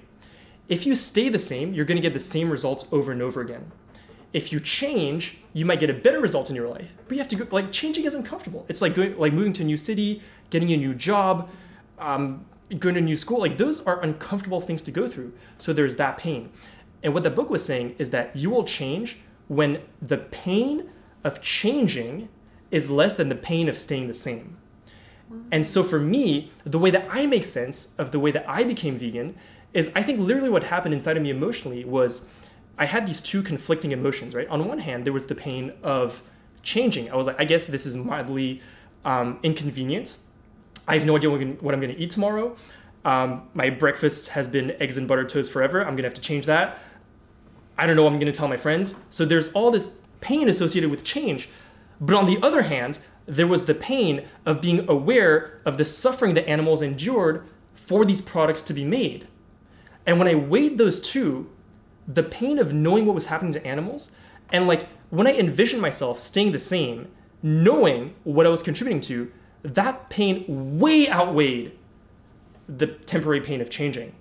[0.68, 3.40] If you stay the same, you're going to get the same results over and over
[3.40, 3.70] again.
[4.32, 6.92] If you change, you might get a better result in your life.
[7.06, 8.66] But you have to go, like changing is uncomfortable.
[8.68, 11.50] It's like going, like moving to a new city, getting a new job,
[11.98, 12.44] um,
[12.78, 13.38] going to a new school.
[13.38, 15.34] Like those are uncomfortable things to go through.
[15.58, 16.50] So there's that pain.
[17.04, 20.90] And what the book was saying is that you will change when the pain
[21.22, 22.28] of changing
[22.70, 24.56] is less than the pain of staying the same.
[25.52, 28.64] And so for me, the way that I make sense of the way that I
[28.64, 29.36] became vegan
[29.72, 32.30] is I think literally what happened inside of me emotionally was
[32.78, 34.48] I had these two conflicting emotions, right?
[34.48, 36.22] On one hand, there was the pain of
[36.62, 37.10] changing.
[37.10, 38.60] I was like, I guess this is mildly
[39.04, 40.16] um, inconvenient.
[40.88, 42.56] I have no idea what I'm gonna- what I'm going to eat tomorrow.
[43.04, 45.80] Um, my breakfast has been eggs and butter toast forever.
[45.80, 46.78] I'm going to have to change that.
[47.76, 49.04] I don't know what I'm going to tell my friends.
[49.10, 51.48] So there's all this pain associated with change.
[52.00, 56.34] But on the other hand, there was the pain of being aware of the suffering
[56.34, 59.26] that animals endured for these products to be made.
[60.06, 61.50] And when I weighed those two,
[62.06, 64.12] the pain of knowing what was happening to animals,
[64.52, 67.08] and like when I envisioned myself staying the same,
[67.42, 69.32] knowing what I was contributing to,
[69.62, 71.72] that pain way outweighed
[72.68, 74.14] the temporary pain of changing.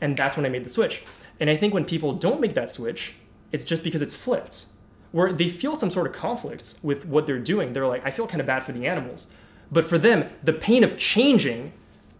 [0.00, 1.02] And that's when I made the switch.
[1.40, 3.14] And I think when people don't make that switch,
[3.50, 4.66] it's just because it's flipped,
[5.10, 7.72] where they feel some sort of conflict with what they're doing.
[7.72, 9.34] They're like, I feel kind of bad for the animals.
[9.72, 11.72] But for them, the pain of changing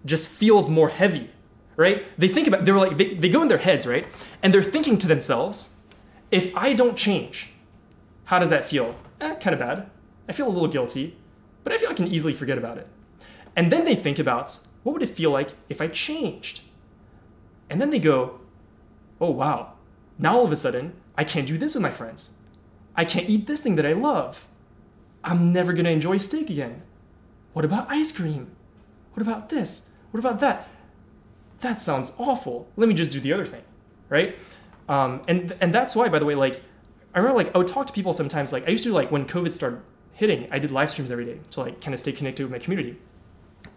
[0.04, 1.30] just feels more heavy,
[1.76, 2.04] right?
[2.18, 4.06] They think about, they're like, they, they go in their heads, right?
[4.42, 5.74] And they're thinking to themselves,
[6.30, 7.50] if I don't change,
[8.24, 8.94] how does that feel?
[9.20, 9.90] Eh, kind of bad.
[10.28, 11.16] I feel a little guilty,
[11.64, 12.88] but I feel I can easily forget about it.
[13.56, 16.62] And then they think about, what would it feel like if I changed?
[17.68, 18.39] And then they go,
[19.20, 19.74] oh wow,
[20.18, 22.30] now all of a sudden, I can't do this with my friends.
[22.96, 24.46] I can't eat this thing that I love.
[25.22, 26.82] I'm never gonna enjoy steak again.
[27.52, 28.50] What about ice cream?
[29.14, 29.88] What about this?
[30.10, 30.68] What about that?
[31.60, 32.68] That sounds awful.
[32.76, 33.62] Let me just do the other thing,
[34.08, 34.38] right?
[34.88, 36.62] Um, and and that's why, by the way, like
[37.14, 38.52] I remember, like I would talk to people sometimes.
[38.52, 39.80] Like I used to like when COVID started
[40.14, 42.58] hitting, I did live streams every day to like kind of stay connected with my
[42.58, 42.96] community.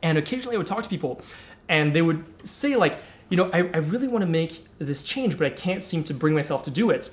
[0.01, 1.21] And occasionally I would talk to people,
[1.67, 2.97] and they would say like,
[3.34, 6.13] you know, I, I really want to make this change, but I can't seem to
[6.13, 7.10] bring myself to do it.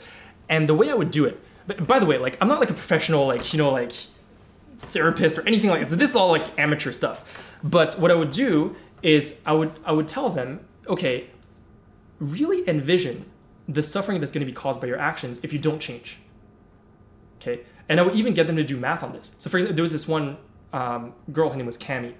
[0.50, 2.68] And the way I would do it, but by the way, like I'm not like
[2.68, 3.92] a professional, like you know, like
[4.80, 5.88] therapist or anything like that.
[5.88, 7.24] So this is all like amateur stuff.
[7.64, 11.30] But what I would do is I would I would tell them, okay,
[12.18, 13.24] really envision
[13.66, 16.18] the suffering that's going to be caused by your actions if you don't change.
[17.40, 19.36] Okay, and I would even get them to do math on this.
[19.38, 20.36] So for example, there was this one
[20.74, 22.12] um, girl, her name was Cami.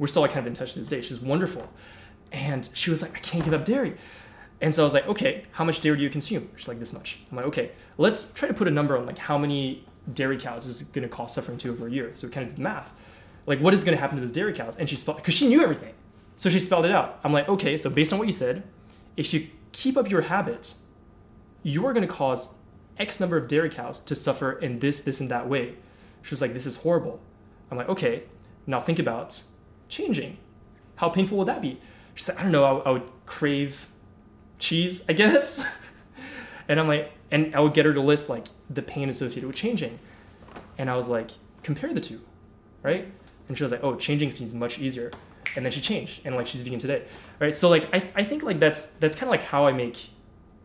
[0.00, 1.02] We're still like kind of in touch to this day.
[1.02, 1.72] She's wonderful,
[2.34, 3.94] and she was like, I can't give up dairy.
[4.60, 6.48] And so I was like, okay, how much dairy do you consume?
[6.56, 7.18] She's like, this much.
[7.30, 10.66] I'm like, okay, let's try to put a number on like how many dairy cows
[10.66, 12.10] is going to cost suffering to over a year.
[12.14, 12.92] So we kind of did the math.
[13.46, 14.76] Like, what is going to happen to those dairy cows?
[14.76, 15.94] And she spelled because she knew everything,
[16.36, 17.20] so she spelled it out.
[17.24, 18.62] I'm like, okay, so based on what you said,
[19.16, 20.84] if you keep up your habits,
[21.62, 22.54] you are going to cause
[22.98, 25.74] X number of dairy cows to suffer in this, this, and that way.
[26.22, 27.20] She was like, this is horrible.
[27.70, 28.22] I'm like, okay,
[28.66, 29.42] now think about
[29.88, 30.38] changing.
[30.96, 31.78] How painful would that be?
[32.14, 33.88] She said, I don't know, I, I would crave
[34.58, 35.64] cheese, I guess.
[36.68, 39.56] and I'm like, and I would get her to list like the pain associated with
[39.56, 39.98] changing.
[40.78, 42.20] And I was like, compare the two,
[42.82, 43.10] right?
[43.48, 45.10] And she was like, oh, changing seems much easier.
[45.56, 47.04] And then she changed, and like she's vegan today,
[47.38, 47.54] right?
[47.54, 50.08] So like I, I think like that's that's kind of like how I make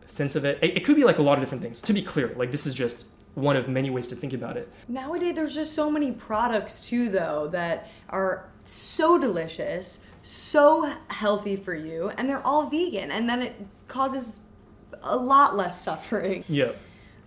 [0.06, 0.58] sense of it.
[0.62, 0.78] it.
[0.78, 1.80] It could be like a lot of different things.
[1.82, 4.68] To be clear, like this is just one of many ways to think about it.
[4.88, 11.74] Nowadays, there's just so many products too, though, that are so delicious, so healthy for
[11.74, 13.54] you, and they're all vegan, and then it
[13.88, 14.40] causes
[15.02, 16.44] a lot less suffering.
[16.48, 16.72] Yeah.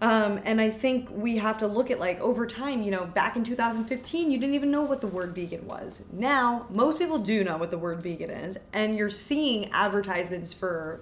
[0.02, 3.38] Um, and I think we have to look at like over time, you know, back
[3.38, 6.04] in 2015, you didn't even know what the word vegan was.
[6.12, 11.00] Now, most people do know what the word vegan is, and you're seeing advertisements for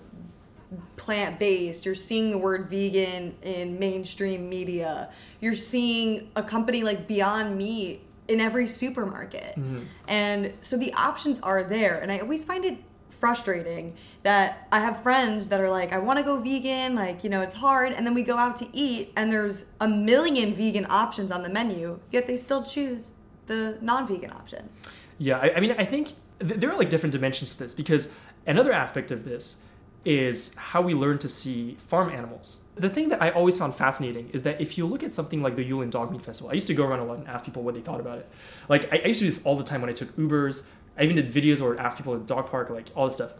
[0.98, 1.86] plant based.
[1.86, 5.10] You're seeing the word vegan in mainstream media.
[5.40, 9.56] You're seeing a company like Beyond Meat in every supermarket.
[9.56, 9.84] Mm-hmm.
[10.08, 12.00] And so the options are there.
[12.00, 12.78] And I always find it
[13.10, 17.30] frustrating that I have friends that are like, I want to go vegan, like, you
[17.30, 17.92] know, it's hard.
[17.94, 21.50] And then we go out to eat and there's a million vegan options on the
[21.50, 23.14] menu, yet they still choose
[23.46, 24.70] the non vegan option.
[25.18, 28.14] Yeah, I, I mean, I think th- there are like different dimensions to this because
[28.48, 29.64] another aspect of this
[30.04, 32.64] is how we learn to see farm animals.
[32.76, 35.56] The thing that I always found fascinating is that if you look at something like
[35.56, 37.62] the Yulin Dog Meat Festival, I used to go around a lot and ask people
[37.62, 38.30] what they thought about it.
[38.68, 40.68] Like, I, I used to do this all the time when I took Ubers.
[40.98, 43.34] I even did videos or asked people at the dog park, like all this stuff.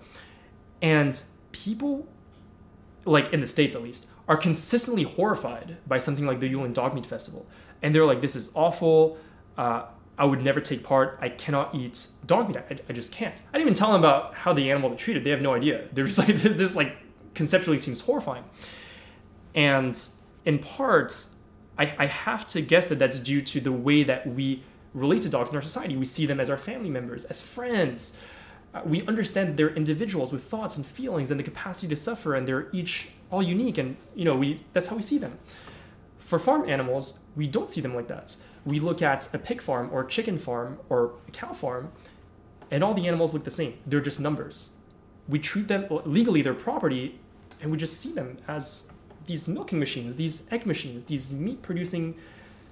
[0.82, 1.22] And
[1.52, 2.08] people,
[3.06, 6.94] like in the States at least, are consistently horrified by something like the Yulin Dog
[6.94, 7.48] Meat Festival.
[7.82, 9.18] And they're like, this is awful.
[9.58, 9.86] Uh,
[10.22, 11.18] I would never take part.
[11.20, 12.58] I cannot eat dog meat.
[12.58, 13.42] I, I, just can't.
[13.52, 15.24] I didn't even tell them about how the animals are treated.
[15.24, 15.88] They have no idea.
[15.94, 16.76] They're just like this.
[16.76, 16.96] Like
[17.34, 18.44] conceptually seems horrifying.
[19.56, 19.98] And
[20.46, 21.38] in parts,
[21.76, 24.62] I, I have to guess that that's due to the way that we
[24.94, 25.98] relate to dogs in our society.
[25.98, 28.16] We see them as our family members, as friends.
[28.76, 32.48] Uh, we understand they're individuals with thoughts and feelings and the capacity to suffer, and
[32.48, 33.80] they're each all unique.
[33.80, 35.40] And you know, we that's how we see them.
[36.32, 39.90] For farm animals, we don't see them like that we look at a pig farm
[39.92, 41.92] or a chicken farm or a cow farm,
[42.70, 43.74] and all the animals look the same.
[43.86, 44.70] They're just numbers.
[45.28, 47.20] We treat them legally, their property,
[47.60, 48.94] and we just see them as
[49.26, 52.16] these milking machines, these egg machines, these meat producing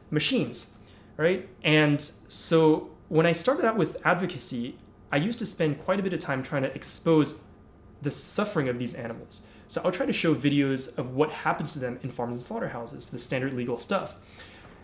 [0.09, 0.77] machines,
[1.17, 1.49] right?
[1.61, 4.77] And so when I started out with advocacy,
[5.11, 7.41] I used to spend quite a bit of time trying to expose
[8.01, 9.41] the suffering of these animals.
[9.69, 13.11] So I'll try to show videos of what happens to them in farms and slaughterhouses,
[13.11, 14.17] the standard legal stuff.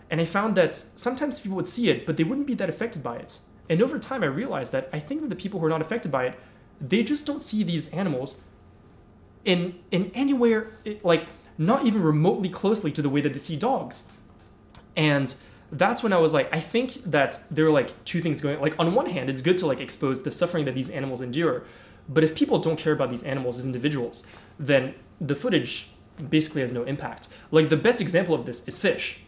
[0.08, 3.02] And I found that sometimes people would see it, but they wouldn't be that affected
[3.02, 3.40] by it.
[3.68, 6.12] And over time, I realized that I think that the people who are not affected
[6.12, 6.38] by it,
[6.80, 8.44] they just don't see these animals
[9.44, 10.70] in in anywhere
[11.02, 11.26] like
[11.58, 14.08] not even remotely closely to the way that they see dogs.
[14.96, 15.34] And
[15.72, 18.60] that's when I was like, I think that there are like two things going.
[18.60, 21.64] Like on one hand, it's good to like expose the suffering that these animals endure,
[22.08, 24.24] but if people don't care about these animals as individuals,
[24.58, 25.90] then the footage
[26.30, 27.28] basically has no impact.
[27.50, 29.20] Like the best example of this is fish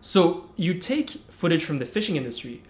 [0.00, 2.62] so you take footage from the fishing industry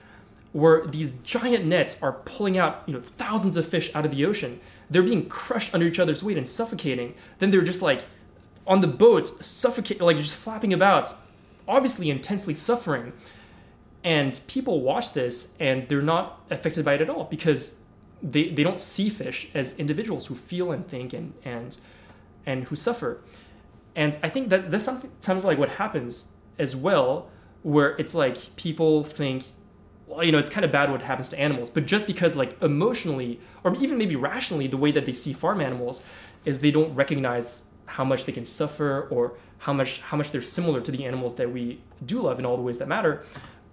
[0.53, 4.25] where these giant nets are pulling out, you know, thousands of fish out of the
[4.25, 4.59] ocean.
[4.91, 7.15] They're being crushed under each other's weight and suffocating.
[7.39, 8.05] Then they're just like
[8.67, 11.15] on the boat, suffocating, like just flapping about,
[11.69, 13.13] obviously intensely suffering.
[14.03, 17.79] And people watch this and they're not affected by it at all because
[18.23, 21.79] they, they don't see fish as individuals who feel and think and and
[22.47, 23.21] and who suffer.
[23.97, 27.29] And I think that that's sometimes like what happens as well,
[27.63, 29.45] where it's like people think,
[30.07, 32.61] well, you know, it's kind of bad what happens to animals, but just because like
[32.63, 36.07] emotionally or even maybe rationally, the way that they see farm animals
[36.45, 40.43] is they don't recognize how much they can suffer or how much how much they're
[40.43, 43.25] similar to the animals that we do love in all the ways that matter.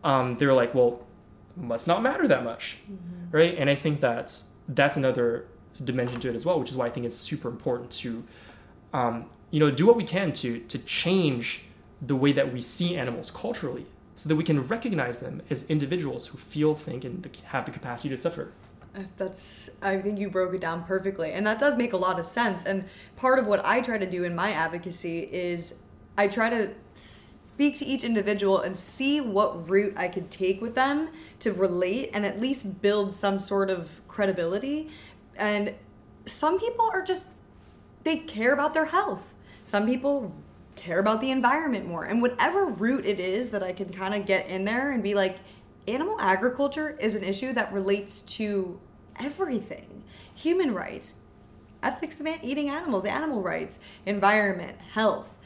[0.04, 1.07] Um, they're like, well,
[1.58, 3.36] must not matter that much, mm-hmm.
[3.36, 3.56] right?
[3.58, 5.46] And I think that's that's another
[5.84, 8.24] dimension to it as well, which is why I think it's super important to,
[8.94, 11.64] um, you know, do what we can to to change
[12.02, 16.28] the way that we see animals culturally so that we can recognize them as individuals
[16.28, 18.52] who feel, think, and have the capacity to suffer.
[18.96, 21.32] Uh, that's, I think you broke it down perfectly.
[21.32, 22.66] And that does make a lot of sense.
[22.66, 22.86] And
[23.16, 25.76] part of what I try to do in my advocacy is
[26.18, 26.72] I try to
[27.58, 32.12] speak to each individual and see what route I could take with them to relate
[32.14, 34.90] and at least build some sort of credibility.
[35.36, 35.74] And
[36.28, 37.26] some people are just,
[38.04, 39.34] they care about their health.
[39.64, 40.36] Some people
[40.76, 44.28] care about the environment more and whatever route it is that i can kind of
[44.28, 45.40] get in there and be like
[45.88, 48.80] animal agriculture is an issue that relates to
[49.20, 50.04] everything
[50.36, 51.16] human rights,
[51.82, 55.37] ethics of eating animals, animal rights, environment, health.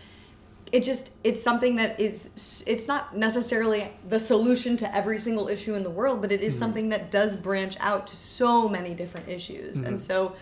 [0.72, 5.74] It just it's something that is it's not necessarily the solution to every single issue
[5.74, 6.59] in the world, but it is mm-hmm.
[6.59, 9.78] something that does branch out to so many different issues.
[9.78, 9.88] Mm-hmm.
[9.88, 10.36] And so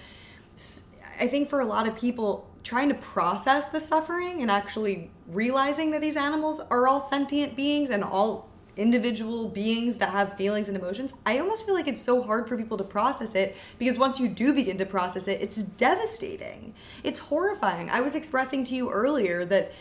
[1.20, 5.92] I think for a lot of people trying to process the suffering and actually realizing
[5.92, 8.50] that these animals are all sentient beings and all
[8.80, 12.56] individual beings that have feelings and emotions, I almost feel like it's so hard for
[12.58, 16.74] people to process it because once you do begin to process it, it's devastating.
[17.04, 17.90] It's horrifying.
[17.90, 19.74] I was expressing to you earlier that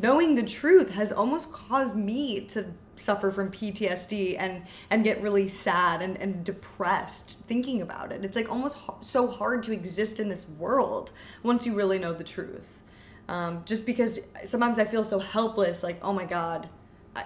[0.00, 2.66] knowing the truth has almost caused me to
[2.96, 8.24] suffer from PTSD and and get really sad and, and depressed thinking about it.
[8.24, 11.12] It's like almost so hard to exist in this world
[11.42, 12.82] once you really know the truth.
[13.28, 16.68] Um, just because sometimes I feel so helpless, like oh my god,
[17.14, 17.24] I,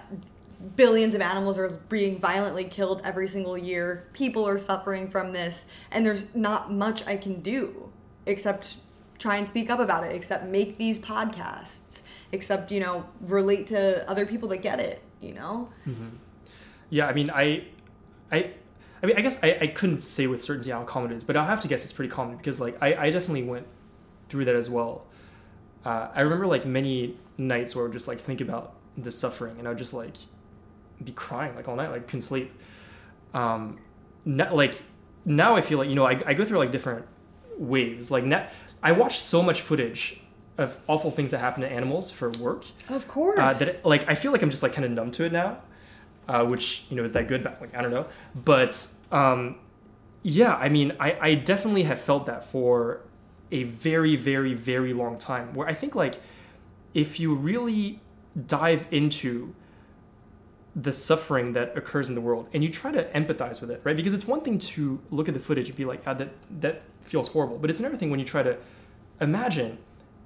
[0.76, 4.08] billions of animals are being violently killed every single year.
[4.12, 7.90] People are suffering from this, and there's not much I can do
[8.26, 8.76] except
[9.22, 12.02] try and speak up about it, except make these podcasts,
[12.32, 15.68] except, you know, relate to other people that get it, you know?
[15.86, 16.08] Mm-hmm.
[16.90, 17.64] Yeah, I mean, I,
[18.30, 18.50] I,
[19.02, 21.36] I mean, I guess I, I couldn't say with certainty how common it is, but
[21.36, 23.66] I'll have to guess it's pretty common because, like, I, I definitely went
[24.28, 25.06] through that as well.
[25.84, 29.58] Uh, I remember, like, many nights where I would just, like, think about the suffering
[29.58, 30.16] and I would just, like,
[31.04, 32.52] be crying like all night, like couldn't sleep.
[33.34, 33.78] Um,
[34.24, 34.80] not, like
[35.24, 37.06] now I feel like you know I, I go through like different
[37.58, 38.10] waves.
[38.10, 38.48] Like now,
[38.82, 40.20] I watch so much footage
[40.58, 42.64] of awful things that happen to animals for work.
[42.88, 43.38] Of course.
[43.38, 45.58] Uh, that like I feel like I'm just like kind of numb to it now,
[46.28, 47.42] uh, which you know is that good?
[47.42, 48.06] But like I don't know.
[48.34, 49.58] But um,
[50.22, 53.00] yeah, I mean I I definitely have felt that for
[53.50, 55.54] a very very very long time.
[55.54, 56.20] Where I think like
[56.94, 58.00] if you really
[58.46, 59.54] dive into
[60.74, 63.96] the suffering that occurs in the world and you try to empathize with it right?
[63.96, 66.82] Because it's one thing to look at the footage and be like ah, that that
[67.02, 68.56] feels horrible but it's another thing when you try to
[69.20, 69.78] imagine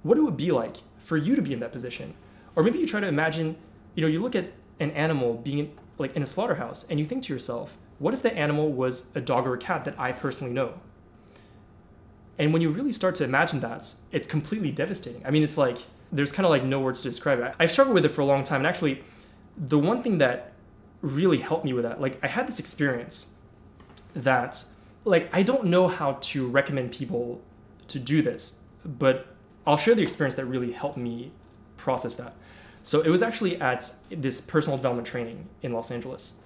[0.03, 2.14] what it would be like for you to be in that position.
[2.55, 3.57] Or maybe you try to imagine
[3.94, 7.07] you know you look at an animal being in, like in a slaughterhouse and you
[7.07, 10.12] think to yourself what if the animal was a dog or a cat that i
[10.12, 10.74] personally know?
[12.38, 15.22] And when you really start to imagine that it's completely devastating.
[15.24, 15.78] I mean it's like
[16.12, 17.55] there's kind of like no words to describe it.
[17.59, 19.03] I've struggled with it for a long time and actually
[19.57, 20.52] the one thing that
[21.02, 23.34] really helped me with that, like I had this experience
[24.14, 24.64] that
[25.04, 27.40] like I don't know how to recommend people
[27.88, 29.26] to do this, but
[29.66, 31.32] I'll share the experience that really helped me
[31.76, 32.34] process that.
[32.82, 36.42] So it was actually at this personal development training in Los Angeles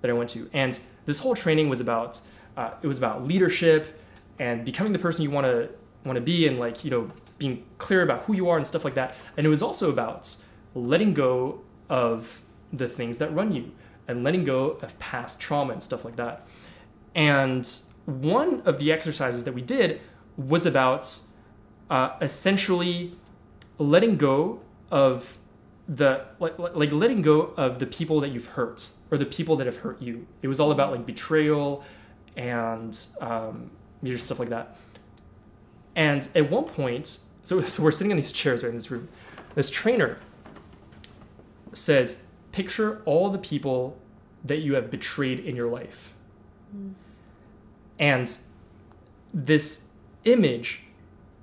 [0.00, 2.20] that I went to, and this whole training was about
[2.56, 3.98] uh, it was about leadership
[4.38, 5.70] and becoming the person you want to
[6.04, 8.84] want to be, and like you know being clear about who you are and stuff
[8.84, 9.14] like that.
[9.36, 10.36] And it was also about
[10.74, 12.42] letting go of
[12.72, 13.72] the things that run you
[14.08, 16.46] and letting go of past trauma and stuff like that.
[17.14, 17.68] And
[18.06, 20.00] one of the exercises that we did
[20.36, 21.20] was about
[21.90, 23.16] uh, essentially
[23.78, 24.60] letting go
[24.90, 25.38] of
[25.88, 29.66] the like, like letting go of the people that you've hurt or the people that
[29.66, 30.26] have hurt you.
[30.40, 31.84] It was all about like betrayal
[32.36, 33.70] and um,
[34.16, 34.76] stuff like that.
[35.94, 39.08] And at one point, so, so we're sitting in these chairs right in this room.
[39.54, 40.18] This trainer
[41.72, 43.96] says, picture all the people
[44.44, 46.12] that you have betrayed in your life.
[46.76, 46.92] Mm.
[47.98, 48.38] And
[49.32, 49.88] this
[50.24, 50.82] image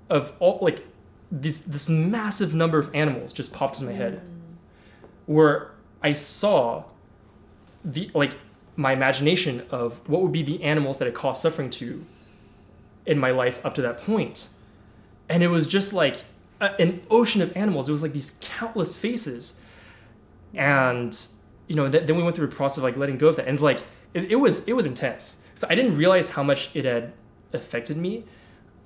[0.10, 0.86] of all like
[1.32, 4.22] this this massive number of animals just popped in my head mm.
[5.26, 6.86] where I saw
[7.84, 8.36] the like
[8.76, 12.06] my imagination of what would be the animals that it caused suffering to
[13.06, 14.50] in my life up to that point.
[15.28, 16.24] And it was just like
[16.62, 17.90] a, an ocean of animals.
[17.90, 19.62] It was like these countless faces
[20.56, 21.28] and
[21.68, 23.48] you know th- then we went through a process of like letting go of that.
[23.48, 23.80] And like
[24.14, 25.44] it, it was it was intense.
[25.56, 27.14] So i didn't realize how much it had
[27.54, 28.26] affected me.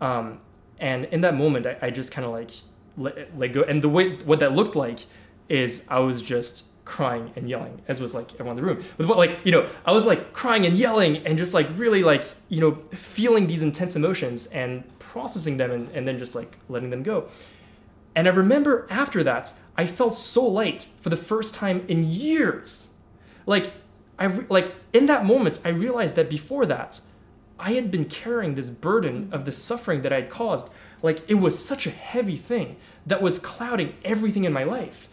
[0.01, 0.39] Um,
[0.79, 2.51] and in that moment i, I just kind of like
[2.97, 3.63] let, let go.
[3.63, 5.05] And the way what that looked like
[5.49, 8.83] is i was just crying and yelling as was like everyone in the room.
[8.97, 12.25] But like you know i was like crying and yelling and just like really like
[12.49, 16.89] you know feeling these intense emotions and processing them and, and then just like letting
[16.89, 17.29] them go
[18.15, 22.93] and I remember after that, I felt so light for the first time in years.
[23.45, 23.73] Like,
[24.19, 27.01] I re- like in that moment, I realized that before that,
[27.59, 30.69] I had been carrying this burden of the suffering that I had caused.
[31.01, 35.09] Like it was such a heavy thing that was clouding everything in my life.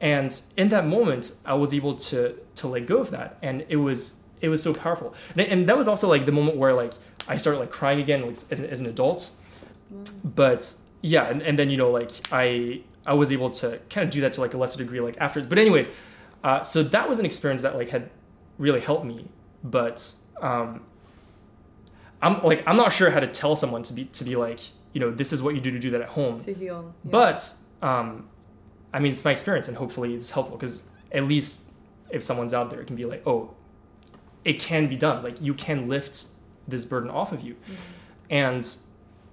[0.00, 3.76] And in that moment, I was able to to let go of that, and it
[3.76, 5.14] was it was so powerful.
[5.36, 6.92] And, and that was also like the moment where like
[7.26, 9.30] I started like crying again, like as, as an adult.
[9.92, 10.10] Mm.
[10.22, 14.10] But yeah, and, and then you know like I I was able to kind of
[14.10, 15.42] do that to like a lesser degree like after.
[15.42, 15.90] But anyways,
[16.44, 18.10] uh, so that was an experience that like had
[18.58, 19.28] really helped me.
[19.62, 20.82] But um,
[22.20, 24.60] I'm like I'm not sure how to tell someone to be to be like
[24.92, 26.38] you know this is what you do to do that at home.
[26.40, 26.94] To heal.
[27.04, 27.10] yeah.
[27.10, 28.28] But um,
[28.92, 30.82] I mean, it's my experience, and hopefully it's helpful because
[31.12, 31.62] at least
[32.10, 33.54] if someone's out there, it can be like, oh,
[34.44, 35.22] it can be done.
[35.22, 36.26] Like you can lift
[36.66, 37.56] this burden off of you,
[38.30, 38.66] and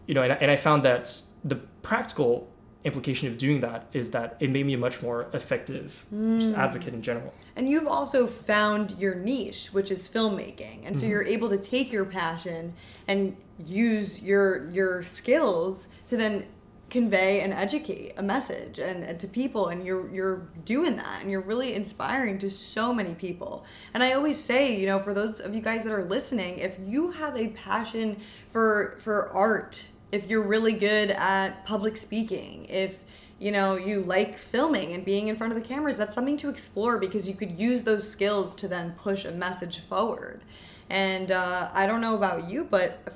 [0.07, 2.49] you know, and, and I found that the practical
[2.83, 6.05] implication of doing that is that it made me a much more effective
[6.37, 6.59] just hmm.
[6.59, 7.33] advocate in general.
[7.55, 10.85] And you've also found your niche, which is filmmaking.
[10.85, 11.11] And so mm-hmm.
[11.11, 12.73] you're able to take your passion
[13.07, 13.35] and
[13.65, 16.45] use your your skills to then
[16.89, 21.31] convey and educate a message and, and to people and you're you're doing that and
[21.31, 23.65] you're really inspiring to so many people.
[23.93, 26.77] And I always say, you know, for those of you guys that are listening, if
[26.83, 28.17] you have a passion
[28.49, 33.03] for for art, if you're really good at public speaking, if
[33.37, 36.47] you know you like filming and being in front of the cameras that's something to
[36.47, 40.41] explore because you could use those skills to then push a message forward.
[40.89, 43.11] And uh, i don't know about you but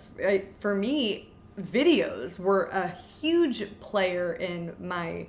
[0.59, 1.29] for me
[1.61, 5.27] videos were a huge player in my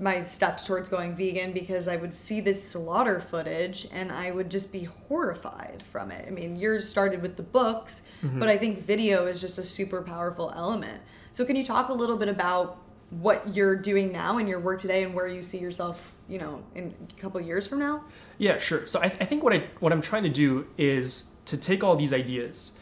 [0.00, 4.50] my steps towards going vegan because I would see this slaughter footage and I would
[4.50, 6.26] just be horrified from it.
[6.26, 8.40] I mean, yours started with the books, mm-hmm.
[8.40, 11.02] but I think video is just a super powerful element.
[11.32, 12.78] So, can you talk a little bit about
[13.10, 16.62] what you're doing now in your work today and where you see yourself, you know,
[16.74, 18.04] in a couple years from now?
[18.38, 18.86] Yeah, sure.
[18.86, 21.96] So I, I think what I what I'm trying to do is to take all
[21.96, 22.78] these ideas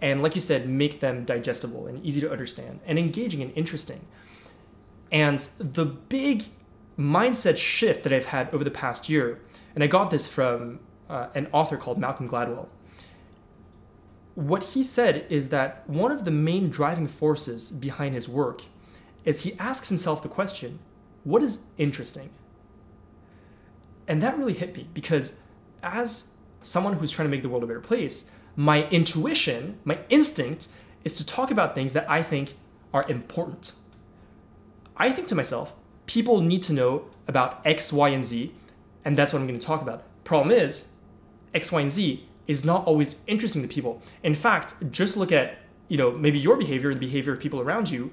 [0.00, 4.00] and, like you said, make them digestible and easy to understand and engaging and interesting.
[5.16, 6.44] And the big
[6.98, 9.40] mindset shift that I've had over the past year,
[9.74, 12.66] and I got this from uh, an author called Malcolm Gladwell.
[14.34, 18.64] What he said is that one of the main driving forces behind his work
[19.24, 20.80] is he asks himself the question,
[21.24, 22.28] what is interesting?
[24.06, 25.38] And that really hit me because
[25.82, 30.68] as someone who's trying to make the world a better place, my intuition, my instinct
[31.04, 32.54] is to talk about things that I think
[32.92, 33.76] are important.
[34.96, 35.74] I think to myself,
[36.06, 38.54] people need to know about X, Y, and Z,
[39.04, 40.04] and that's what I'm going to talk about.
[40.24, 40.92] Problem is,
[41.54, 44.00] X, Y, and Z is not always interesting to people.
[44.22, 47.90] In fact, just look at, you know, maybe your behavior, the behavior of people around
[47.90, 48.10] you.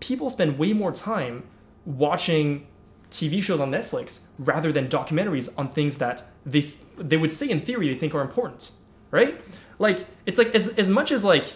[0.00, 1.44] People spend way more time
[1.84, 2.66] watching
[3.10, 7.60] TV shows on Netflix rather than documentaries on things that they they would say in
[7.60, 8.72] theory they think are important,
[9.10, 9.40] right?
[9.78, 11.54] Like it's like as as much as like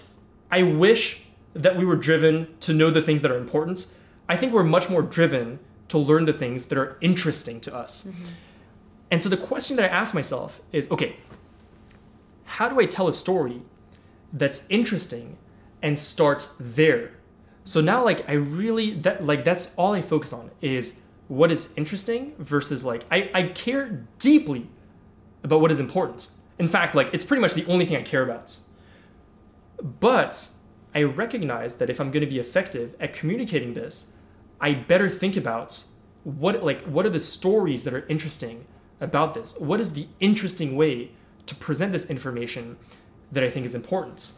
[0.50, 1.22] I wish
[1.54, 3.86] that we were driven to know the things that are important,
[4.30, 5.58] I think we're much more driven
[5.88, 8.06] to learn the things that are interesting to us.
[8.06, 8.24] Mm-hmm.
[9.10, 11.16] And so the question that I ask myself is, okay,
[12.44, 13.62] how do I tell a story
[14.32, 15.36] that's interesting
[15.82, 17.10] and starts there?
[17.64, 21.72] So now like I really that like that's all I focus on is what is
[21.76, 24.68] interesting versus like I, I care deeply
[25.42, 26.30] about what is important.
[26.56, 28.56] In fact, like it's pretty much the only thing I care about.
[29.82, 30.50] But
[30.94, 34.12] I recognize that if I'm going to be effective at communicating this,
[34.60, 35.84] I better think about
[36.24, 38.66] what like what are the stories that are interesting
[39.00, 39.54] about this?
[39.58, 41.10] What is the interesting way
[41.46, 42.76] to present this information
[43.32, 44.34] that I think is important?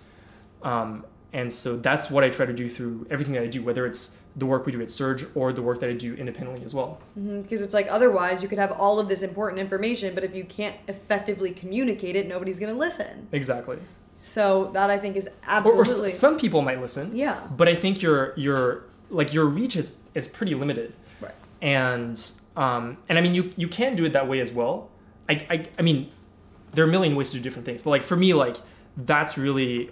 [0.63, 3.87] Um, and so that's what I try to do through everything that I do, whether
[3.87, 6.75] it's the work we do at Surge or the work that I do independently as
[6.75, 7.01] well.
[7.17, 10.45] Because it's like otherwise you could have all of this important information, but if you
[10.45, 13.29] can't effectively communicate it, nobody's going to listen.
[13.33, 13.79] Exactly.
[14.19, 15.81] So that I think is Or, absolutely.
[15.81, 17.11] or s- some people might listen.
[17.17, 17.41] Yeah.
[17.57, 20.95] But I think your your like your reach is is pretty limited.
[21.21, 21.35] Right.
[21.61, 22.21] And
[22.57, 24.91] um and I mean you you can do it that way as well.
[25.29, 26.11] I I, I mean
[26.73, 28.57] there are a million ways to do different things, but like for me like
[28.97, 29.91] that's really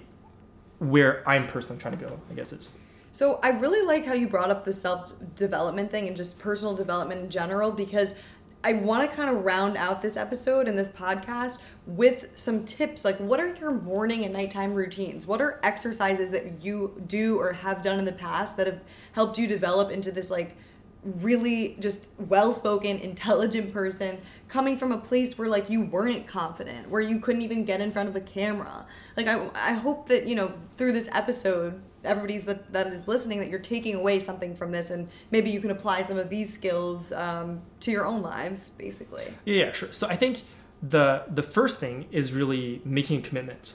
[0.78, 2.18] where I'm personally trying to go.
[2.30, 2.78] I guess is.
[3.12, 6.74] So I really like how you brought up the self development thing and just personal
[6.74, 8.14] development in general because
[8.62, 13.04] I want to kind of round out this episode and this podcast with some tips
[13.04, 15.26] like what are your morning and nighttime routines?
[15.26, 18.80] What are exercises that you do or have done in the past that have
[19.12, 20.56] helped you develop into this like
[21.02, 27.00] really just well-spoken intelligent person coming from a place where like you weren't confident where
[27.00, 28.84] you couldn't even get in front of a camera
[29.16, 33.40] like i, I hope that you know through this episode everybody's that, that is listening
[33.40, 36.52] that you're taking away something from this and maybe you can apply some of these
[36.52, 39.92] skills um, to your own lives basically Yeah, sure.
[39.92, 40.42] So I think
[40.82, 43.74] the the first thing is really making a commitment.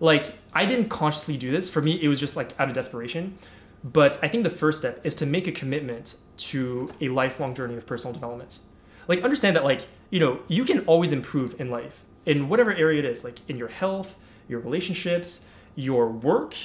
[0.00, 1.70] Like I didn't consciously do this.
[1.70, 3.38] For me, it was just like out of desperation.
[3.84, 7.76] But I think the first step is to make a commitment to a lifelong journey
[7.76, 8.58] of personal development.
[9.06, 12.98] Like understand that like, you know, you can always improve in life in whatever area
[12.98, 14.18] it is, like in your health,
[14.48, 16.56] your relationships, your work,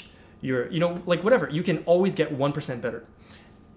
[0.41, 1.49] your you know, like whatever.
[1.49, 3.05] You can always get 1% better.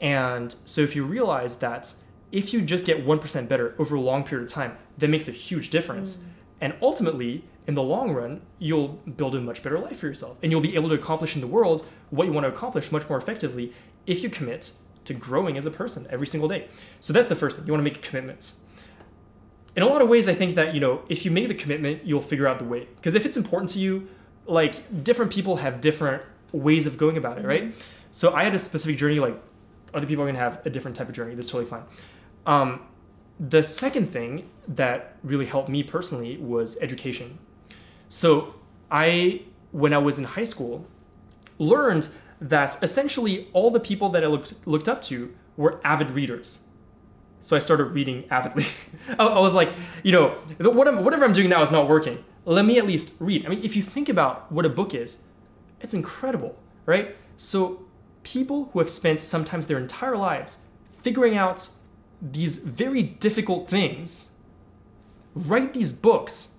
[0.01, 1.95] And so if you realize that
[2.33, 5.33] if you just get 1% better over a long period of time, that makes a
[5.33, 6.25] huge difference, mm.
[6.65, 10.39] And ultimately, in the long run, you'll build a much better life for yourself.
[10.43, 13.07] And you'll be able to accomplish in the world what you want to accomplish much
[13.09, 13.73] more effectively
[14.07, 14.73] if you commit
[15.05, 16.69] to growing as a person every single day.
[17.01, 17.67] So that's the first thing.
[17.67, 18.61] You want to make commitments.
[19.77, 22.07] In a lot of ways, I think that, you know, if you make the commitment,
[22.07, 22.89] you'll figure out the way.
[22.97, 24.09] Because if it's important to you,
[24.47, 26.23] like different people have different
[26.55, 27.75] ways of going about it, right?
[28.11, 29.41] So I had a specific journey, like
[29.93, 31.35] other people are gonna have a different type of journey.
[31.35, 31.83] That's totally fine.
[32.47, 32.81] Um,
[33.41, 37.39] the second thing that really helped me personally was education.
[38.09, 38.55] So
[38.91, 39.43] I,
[39.73, 40.87] when I was in high school,
[41.59, 42.09] learned
[42.41, 46.61] that essentially all the people that I looked looked up to were avid readers.
[47.41, 48.65] So I started reading avidly.
[49.19, 52.25] I I was like, you know, whatever I'm doing now is not working.
[52.45, 53.47] Let me at least read.
[53.47, 55.23] I mean, if you think about what a book is,
[55.85, 57.15] it's incredible, right?
[57.37, 57.85] So
[58.23, 60.67] people who have spent sometimes their entire lives
[61.03, 61.69] figuring out
[62.21, 64.33] these very difficult things
[65.35, 66.57] write these books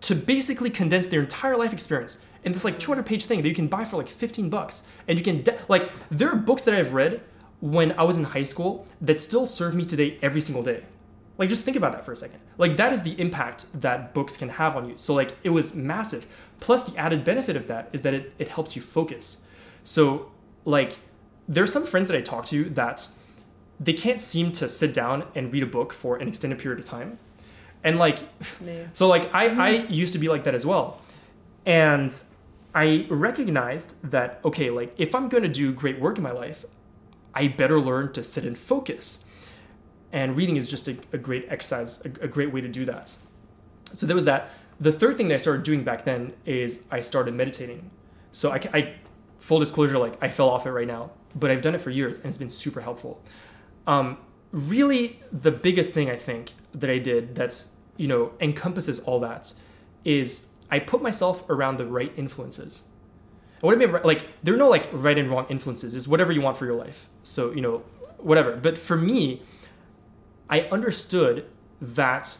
[0.00, 3.54] to basically condense their entire life experience in this like 200 page thing that you
[3.54, 4.84] can buy for like 15 bucks.
[5.06, 7.20] And you can de- like there are books that i've read
[7.60, 10.84] when i was in high school that still serve me today every single day.
[11.38, 12.40] Like just think about that for a second.
[12.56, 14.96] Like that is the impact that books can have on you.
[14.96, 16.26] So like it was massive
[16.60, 19.46] plus the added benefit of that is that it, it helps you focus
[19.82, 20.30] so
[20.64, 20.98] like
[21.48, 23.08] there's some friends that i talk to that
[23.78, 26.84] they can't seem to sit down and read a book for an extended period of
[26.84, 27.18] time
[27.86, 28.18] and like
[28.60, 28.86] Me.
[28.92, 29.92] so like I, I mm-hmm.
[29.92, 31.00] used to be like that as well.
[31.64, 32.14] And
[32.74, 36.64] I recognized that, okay, like if I'm gonna do great work in my life,
[37.34, 39.24] I better learn to sit and focus.
[40.12, 43.16] And reading is just a, a great exercise, a, a great way to do that.
[43.92, 44.50] So there was that.
[44.80, 47.90] The third thing that I started doing back then is I started meditating.
[48.32, 48.94] So I, I
[49.38, 52.18] full disclosure, like I fell off it right now, but I've done it for years
[52.18, 53.22] and it's been super helpful.
[53.86, 54.18] Um,
[54.52, 59.52] really, the biggest thing I think that I did that's you know encompasses all that
[60.04, 62.88] is I put myself around the right influences.
[63.54, 65.94] And what I mean, like there are no like right and wrong influences.
[65.94, 67.08] It's whatever you want for your life.
[67.22, 67.78] So you know
[68.18, 68.56] whatever.
[68.56, 69.42] But for me,
[70.50, 71.46] I understood
[71.80, 72.38] that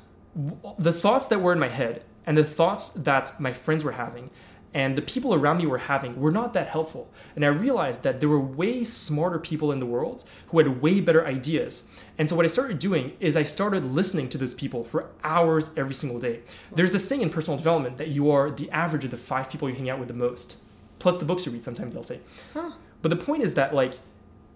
[0.78, 4.31] the thoughts that were in my head and the thoughts that my friends were having
[4.77, 7.11] and the people around me were having were not that helpful.
[7.35, 11.01] And I realized that there were way smarter people in the world who had way
[11.01, 11.91] better ideas.
[12.18, 15.70] And so what I started doing is I started listening to those people for hours
[15.79, 16.41] every single day.
[16.74, 19.66] There's this saying in personal development that you are the average of the five people
[19.70, 20.59] you hang out with the most,
[20.99, 22.20] plus the books you read, sometimes they'll say.
[22.53, 22.72] Huh.
[23.01, 23.95] But the point is that like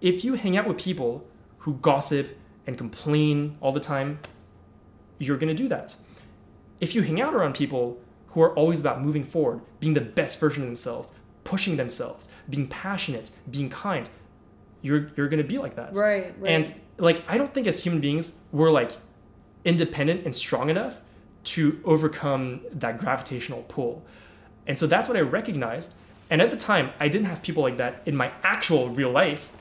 [0.03, 1.27] if you hang out with people
[1.61, 4.19] who gossip and complain all the time,
[5.19, 5.97] you're going to do that.
[6.81, 10.41] If you hang out around people who are always about moving forward, being the best
[10.41, 11.13] version of themselves,
[11.45, 14.09] pushing themselves, being passionate, being kind,
[14.83, 15.95] you're you're going to be like that.
[15.95, 16.51] Right, right.
[16.51, 18.93] And like I don't think as human beings we're like
[19.65, 21.01] independent and strong enough
[21.43, 24.05] to overcome that gravitational pull.
[24.67, 25.95] And so that's what I recognized.
[26.29, 29.53] And at the time, I didn't have people like that in my actual real life.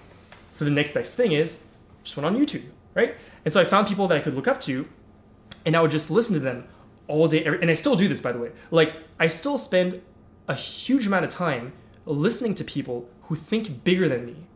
[0.51, 1.65] So the next best thing is
[2.03, 2.63] just went on YouTube,
[2.93, 3.15] right?
[3.43, 4.87] And so I found people that I could look up to,
[5.65, 6.67] and I would just listen to them
[7.09, 7.43] all day.
[7.43, 8.51] Every, and I still do this, by the way.
[8.71, 10.01] Like I still spend
[10.47, 11.73] a huge amount of time
[12.05, 14.47] listening to people who think bigger than me,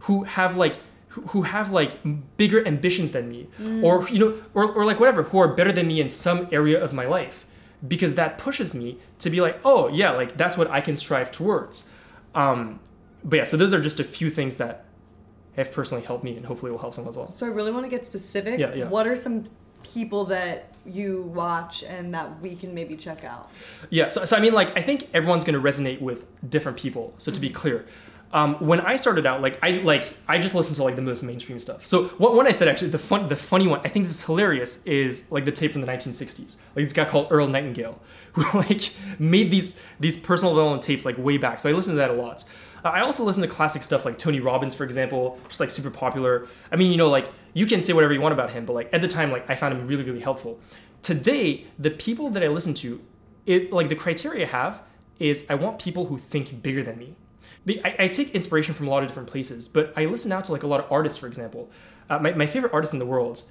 [0.00, 0.76] who have like
[1.08, 1.92] who have like
[2.36, 3.48] bigger ambitions than me,
[3.82, 6.82] or you know, or, or like whatever, who are better than me in some area
[6.82, 7.46] of my life,
[7.86, 11.30] because that pushes me to be like, oh yeah, like that's what I can strive
[11.30, 11.90] towards.
[12.34, 12.80] Um,
[13.22, 14.84] but yeah, so those are just a few things that
[15.56, 17.28] have personally helped me, and hopefully will help someone as well.
[17.28, 18.58] So I really want to get specific.
[18.58, 18.88] Yeah, yeah.
[18.88, 19.44] What are some
[19.84, 23.50] people that you watch and that we can maybe check out?
[23.90, 27.14] Yeah, so, so I mean, like, I think everyone's gonna resonate with different people.
[27.18, 27.86] So to be clear,
[28.34, 31.22] um, when I started out, like, I like I just listened to like the most
[31.22, 31.86] mainstream stuff.
[31.86, 34.24] So what one I said actually, the fun, the funny one, I think this is
[34.24, 36.56] hilarious, is like the tape from the 1960s.
[36.74, 38.00] Like this guy called Earl Nightingale,
[38.32, 41.60] who like made these these personal development tapes like way back.
[41.60, 42.44] So I listened to that a lot.
[42.90, 46.46] I also listen to classic stuff like Tony Robbins, for example, just like super popular.
[46.70, 48.90] I mean, you know, like you can say whatever you want about him, but like
[48.92, 50.60] at the time, like I found him really, really helpful.
[51.02, 53.00] Today, the people that I listen to,
[53.46, 54.82] it like the criteria I have
[55.18, 57.16] is I want people who think bigger than me.
[57.84, 60.52] I, I take inspiration from a lot of different places, but I listen out to
[60.52, 61.70] like a lot of artists, for example.
[62.10, 63.42] Uh, my, my favorite artist in the world,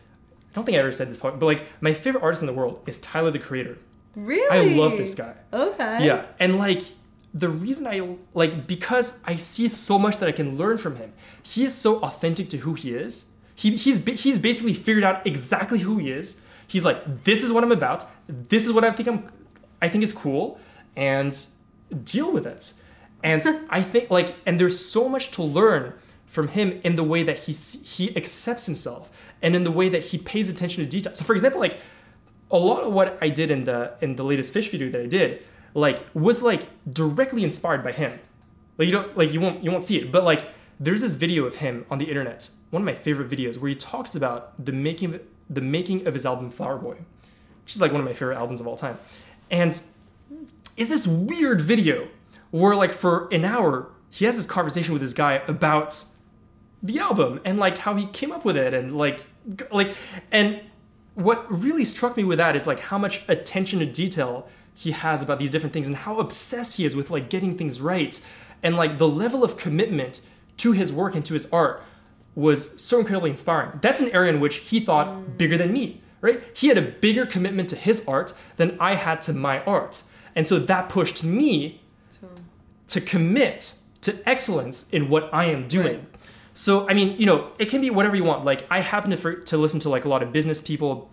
[0.51, 2.53] I don't think I ever said this, part, but like my favorite artist in the
[2.53, 3.79] world is Tyler the Creator.
[4.15, 4.75] Really?
[4.75, 5.35] I love this guy.
[5.51, 6.05] Okay.
[6.05, 6.83] Yeah, and like
[7.33, 11.13] the reason I like because I see so much that I can learn from him.
[11.41, 13.25] He is so authentic to who he is.
[13.55, 16.41] He he's he's basically figured out exactly who he is.
[16.67, 18.05] He's like, this is what I'm about.
[18.27, 19.31] This is what I think I'm
[19.81, 20.59] I think is cool,
[20.95, 21.45] and
[22.03, 22.73] deal with it.
[23.23, 25.93] And I think like, and there's so much to learn
[26.25, 29.11] from him in the way that he he accepts himself
[29.41, 31.15] and in the way that he pays attention to detail.
[31.15, 31.77] So, for example, like
[32.51, 35.07] a lot of what I did in the in the latest fish video that I
[35.07, 38.19] did, like was like directly inspired by him.
[38.77, 40.45] Like you don't like you won't you won't see it, but like
[40.79, 43.75] there's this video of him on the internet, one of my favorite videos, where he
[43.75, 46.97] talks about the making of, the making of his album Flower Boy,
[47.63, 48.97] which is like one of my favorite albums of all time,
[49.51, 49.79] and
[50.75, 52.07] it's this weird video
[52.51, 56.03] where like for an hour he has this conversation with this guy about
[56.81, 59.25] the album and like how he came up with it and like
[59.71, 59.95] like
[60.31, 60.61] and
[61.15, 65.21] what really struck me with that is like how much attention to detail he has
[65.21, 68.19] about these different things and how obsessed he is with like getting things right
[68.61, 70.21] and like the level of commitment
[70.57, 71.83] to his work and to his art
[72.35, 75.37] was so incredibly inspiring that's an area in which he thought mm.
[75.37, 79.21] bigger than me right he had a bigger commitment to his art than i had
[79.21, 80.03] to my art
[80.35, 82.27] and so that pushed me So,
[82.87, 85.97] to commit to excellence in what I am doing.
[85.99, 86.07] Right.
[86.53, 88.45] So, I mean, you know, it can be whatever you want.
[88.45, 91.09] Like, I happen to, for, to listen to like a lot of business people.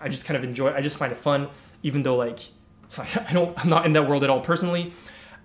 [0.00, 0.72] I just kind of enjoy.
[0.72, 1.48] I just find it fun,
[1.82, 2.40] even though like,
[2.88, 3.56] so I don't.
[3.58, 4.92] I'm not in that world at all personally.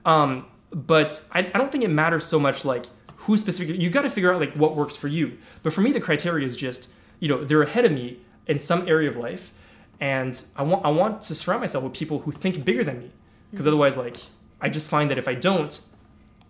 [0.06, 2.86] Um, but I, I don't think it matters so much like
[3.18, 3.82] who specifically.
[3.82, 5.38] You got to figure out like what works for you.
[5.62, 8.88] But for me, the criteria is just you know they're ahead of me in some
[8.88, 9.54] area of life,
[10.00, 13.12] and I want I want to surround myself with people who think bigger than me.
[13.52, 14.18] Because otherwise, like,
[14.60, 15.80] I just find that if I don't,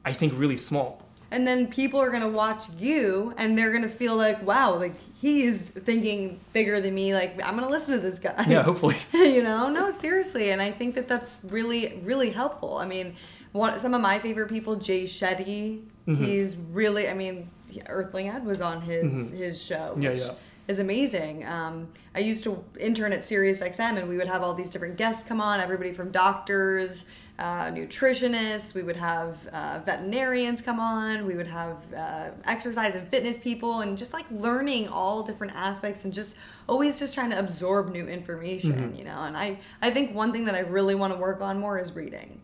[0.05, 1.02] I think really small.
[1.33, 5.41] And then people are gonna watch you, and they're gonna feel like, wow, like he
[5.41, 7.15] is thinking bigger than me.
[7.15, 8.45] Like I'm gonna listen to this guy.
[8.47, 8.95] Yeah, hopefully.
[9.13, 12.77] you know, no, seriously, and I think that that's really, really helpful.
[12.77, 13.15] I mean,
[13.51, 15.81] one some of my favorite people, Jay Shetty.
[16.07, 16.23] Mm-hmm.
[16.23, 17.49] He's really, I mean,
[17.87, 19.93] Earthling Ed was on his his show.
[19.93, 20.01] Mm-hmm.
[20.03, 20.33] Yeah, which yeah.
[20.65, 21.45] Is amazing.
[21.45, 25.27] Um, I used to intern at SiriusXM, and we would have all these different guests
[25.27, 25.59] come on.
[25.59, 27.03] Everybody from doctors,
[27.39, 28.73] uh, nutritionists.
[28.75, 31.25] We would have uh, veterinarians come on.
[31.25, 36.05] We would have uh, exercise and fitness people, and just like learning all different aspects,
[36.05, 36.35] and just
[36.69, 38.95] always just trying to absorb new information.
[38.95, 41.59] You know, and I I think one thing that I really want to work on
[41.59, 42.41] more is reading.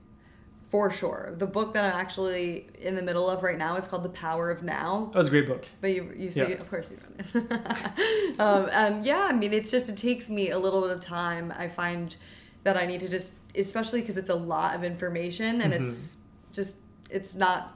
[0.69, 1.33] For sure.
[1.35, 4.51] The book that I'm actually in the middle of right now is called The Power
[4.51, 5.09] of Now.
[5.13, 5.65] That was a great book.
[5.81, 6.49] But you, you see, Yeah.
[6.49, 6.97] of course you
[7.33, 8.39] read it.
[8.39, 11.51] um, and yeah, I mean, it's just, it takes me a little bit of time.
[11.57, 12.15] I find
[12.65, 16.17] that I need to just, especially because it's a lot of information and it's
[16.53, 16.77] just,
[17.09, 17.73] it's not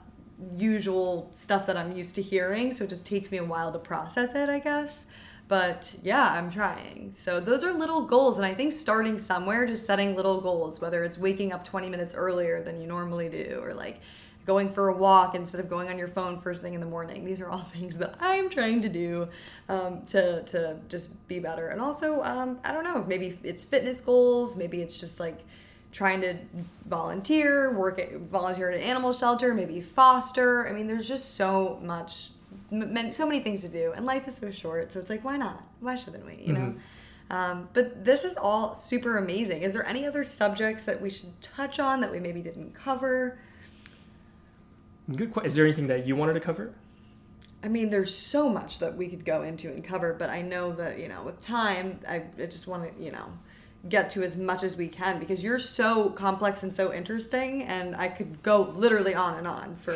[0.58, 2.72] usual stuff that I'm used to hearing.
[2.72, 5.06] So it just takes me a while to process it, I guess.
[5.48, 7.14] But yeah, I'm trying.
[7.18, 8.38] So those are little goals.
[8.38, 12.14] And I think starting somewhere, just setting little goals, whether it's waking up 20 minutes
[12.14, 14.00] earlier than you normally do, or like
[14.46, 17.24] going for a walk instead of going on your phone first thing in the morning.
[17.24, 19.28] These are all things that I'm trying to do
[19.70, 21.68] um, to, to just be better.
[21.70, 25.40] And also, um, I don't know, maybe it's fitness goals, maybe it's just like
[25.94, 26.36] trying to
[26.88, 30.68] volunteer, work at, volunteer at an animal shelter, maybe foster.
[30.68, 32.32] I mean, there's just so much,
[32.72, 34.92] m- so many things to do, and life is so short.
[34.92, 35.64] So it's like, why not?
[35.80, 36.44] Why shouldn't we?
[36.44, 36.76] You know.
[37.30, 39.62] Um, but this is all super amazing.
[39.62, 43.40] Is there any other subjects that we should touch on that we maybe didn't cover?
[45.16, 45.46] Good question.
[45.48, 46.74] Is there anything that you wanted to cover?
[47.64, 50.74] I mean, there's so much that we could go into and cover, but I know
[50.74, 53.26] that, you know, with time, I, I just want to, you know,
[53.90, 57.96] get to as much as we can because you're so complex and so interesting, and
[57.96, 59.96] I could go literally on and on for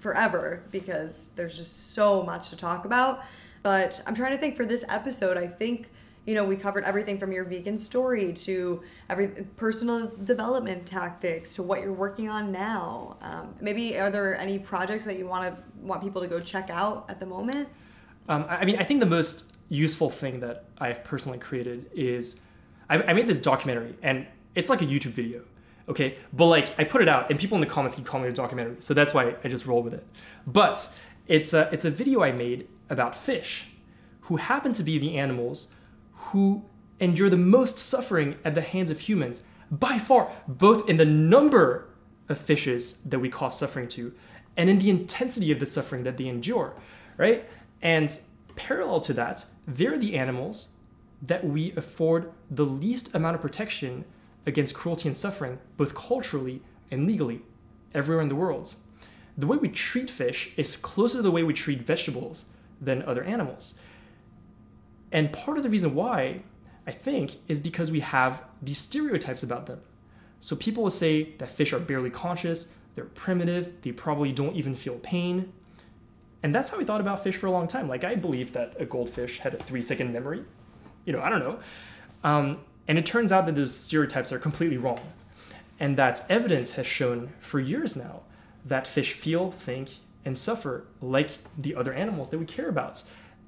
[0.00, 3.22] forever because there's just so much to talk about.
[3.62, 5.90] But I'm trying to think for this episode, I think
[6.26, 11.62] you know we covered everything from your vegan story to every personal development tactics to
[11.62, 13.16] what you're working on now.
[13.20, 16.70] Um, maybe are there any projects that you want to want people to go check
[16.70, 17.68] out at the moment?
[18.28, 22.40] Um, I I mean, I think the most useful thing that I've personally created is
[22.88, 25.42] I, I made this documentary, and it's like a YouTube video,
[25.88, 26.18] okay?
[26.32, 28.32] But like, I put it out, and people in the comments keep calling it a
[28.32, 30.06] documentary, so that's why I just roll with it.
[30.46, 33.68] But it's a, it's a video I made about fish,
[34.22, 35.76] who happen to be the animals
[36.12, 36.64] who
[36.98, 41.88] endure the most suffering at the hands of humans by far, both in the number
[42.28, 44.12] of fishes that we cause suffering to
[44.56, 46.74] and in the intensity of the suffering that they endure,
[47.16, 47.44] right?
[47.82, 48.18] And
[48.56, 50.72] parallel to that, they're the animals
[51.22, 54.04] that we afford the least amount of protection
[54.46, 57.42] against cruelty and suffering, both culturally and legally,
[57.94, 58.74] everywhere in the world.
[59.36, 62.46] The way we treat fish is closer to the way we treat vegetables
[62.80, 63.78] than other animals.
[65.12, 66.42] And part of the reason why,
[66.86, 69.80] I think, is because we have these stereotypes about them.
[70.40, 74.74] So people will say that fish are barely conscious, they're primitive, they probably don't even
[74.74, 75.52] feel pain.
[76.42, 77.86] And that's how we thought about fish for a long time.
[77.88, 80.44] Like, I believed that a goldfish had a three second memory.
[81.06, 81.58] You know, I don't know.
[82.22, 85.00] Um, and it turns out that those stereotypes are completely wrong.
[85.80, 88.20] And that evidence has shown for years now
[88.64, 89.88] that fish feel, think,
[90.24, 93.02] and suffer like the other animals that we care about.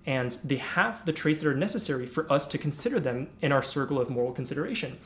[0.08, 3.60] and they have the traits that are necessary for us to consider them in our
[3.60, 4.96] circle of moral consideration.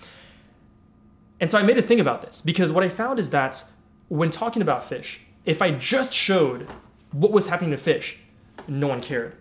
[1.41, 3.65] And so I made a thing about this because what I found is that
[4.09, 6.69] when talking about fish, if I just showed
[7.11, 8.19] what was happening to fish,
[8.69, 9.35] no one cared.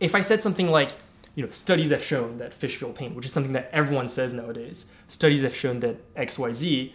[0.00, 0.90] If I said something like,
[1.34, 4.32] you know, studies have shown that fish feel pain, which is something that everyone says
[4.32, 4.86] nowadays.
[5.08, 6.92] Studies have shown that XYZ.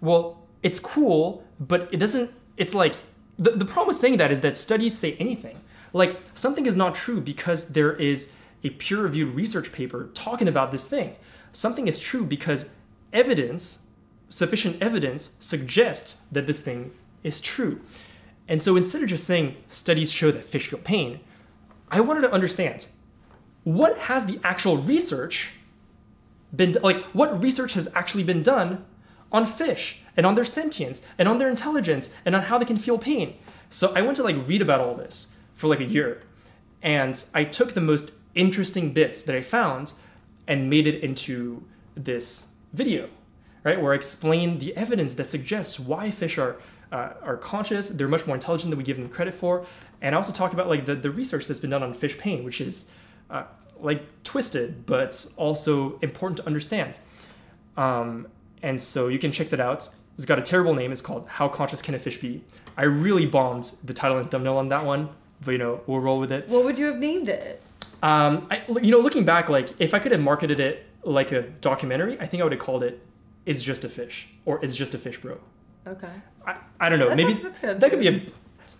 [0.00, 2.96] Well, it's cool, but it doesn't, it's like,
[3.36, 5.60] the, the problem with saying that is that studies say anything.
[5.92, 8.30] Like, something is not true because there is
[8.64, 11.14] a peer reviewed research paper talking about this thing.
[11.52, 12.74] Something is true because
[13.12, 13.86] evidence,
[14.28, 16.92] sufficient evidence, suggests that this thing
[17.22, 17.80] is true.
[18.48, 21.20] And so instead of just saying studies show that fish feel pain,
[21.90, 22.88] I wanted to understand
[23.68, 25.50] what has the actual research
[26.56, 28.82] been like what research has actually been done
[29.30, 32.78] on fish and on their sentience and on their intelligence and on how they can
[32.78, 33.36] feel pain.
[33.68, 36.22] So I went to like read about all this for like a year
[36.82, 39.92] and I took the most interesting bits that I found
[40.46, 41.62] and made it into
[41.94, 43.10] this video,
[43.64, 43.78] right?
[43.78, 46.56] Where I explain the evidence that suggests why fish are
[46.90, 47.90] uh, are conscious.
[47.90, 49.66] They're much more intelligent than we give them credit for.
[50.00, 52.44] And I also talk about like the, the research that's been done on fish pain,
[52.44, 52.90] which is
[53.30, 53.44] uh,
[53.80, 56.98] like twisted, but also important to understand.
[57.76, 58.28] Um,
[58.62, 59.88] and so you can check that out.
[60.16, 60.90] It's got a terrible name.
[60.90, 62.42] It's called How Conscious Can a Fish Be?
[62.76, 65.10] I really bombed the title and thumbnail on that one,
[65.44, 66.48] but you know, we'll roll with it.
[66.48, 67.62] What would you have named it?
[68.02, 71.42] Um, I, you know, looking back, like if I could have marketed it like a
[71.42, 73.00] documentary, I think I would have called it
[73.46, 75.38] "It's Just a Fish" or "It's Just a Fish, Bro."
[75.86, 76.08] Okay.
[76.46, 77.08] I, I don't know.
[77.08, 78.22] That's Maybe a- that could be a.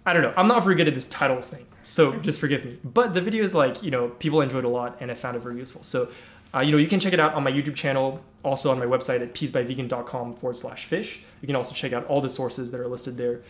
[0.07, 0.33] I don't know.
[0.37, 2.79] I'm not very good at this titles thing, so just forgive me.
[2.85, 5.41] But the video is like you know people enjoyed a lot, and I found it
[5.41, 5.83] very useful.
[5.83, 6.09] So.
[6.55, 8.87] Uh, you know, you can check it out on my YouTube channel, also on my
[8.87, 11.21] website at peacebyvegan.com forward slash fish.
[11.43, 13.43] You can also check out all the sources that are listed there.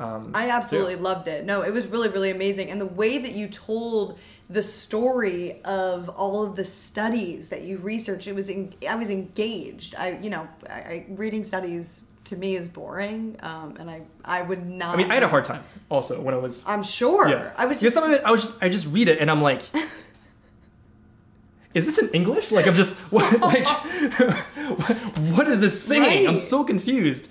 [0.00, 1.44] Um, I absolutely loved it.
[1.44, 2.70] No, it was really, really amazing.
[2.70, 4.18] And the way that you told
[4.48, 9.10] the story of all of the studies that you researched, it was en- I was
[9.10, 9.94] engaged.
[9.94, 14.42] I, you know, I, I, reading studies to me is boring, um, and I, I
[14.42, 14.94] would not.
[14.94, 17.28] I mean, I had a hard time also when I was I'm sure.
[17.28, 17.94] Yeah, I was just.
[17.94, 19.62] some of it I was just I just read it and I'm like,
[21.74, 22.52] is this in English?
[22.52, 23.66] Like I'm just what like
[25.34, 26.28] what is this saying?
[26.28, 27.30] I'm so confused.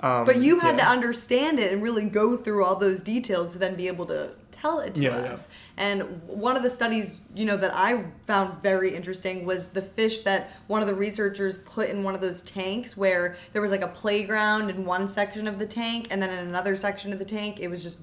[0.00, 0.84] Um, But you had yeah.
[0.84, 4.30] to understand it and really go through all those details to then be able to
[4.60, 5.48] tell it to Yeah, us.
[5.76, 10.20] And one of the studies, you know, that I found very interesting was the fish
[10.20, 13.82] that one of the researchers put in one of those tanks where there was like
[13.82, 17.24] a playground in one section of the tank and then in another section of the
[17.24, 18.00] tank it was just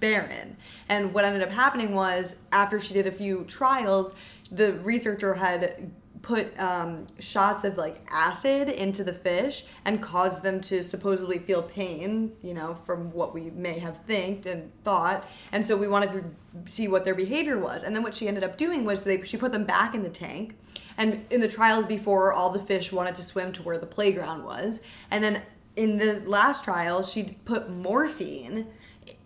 [0.00, 0.56] barren.
[0.88, 4.14] And what ended up happening was after she did a few trials,
[4.50, 5.92] the researcher had
[6.22, 11.62] put um, shots of like acid into the fish and caused them to supposedly feel
[11.62, 15.26] pain, you know, from what we may have think and thought.
[15.52, 17.82] And so we wanted to see what their behavior was.
[17.82, 20.10] And then what she ended up doing was they she put them back in the
[20.10, 20.56] tank.
[20.98, 24.44] And in the trials before, all the fish wanted to swim to where the playground
[24.44, 24.82] was.
[25.10, 25.42] And then
[25.76, 28.66] in the last trial, she put morphine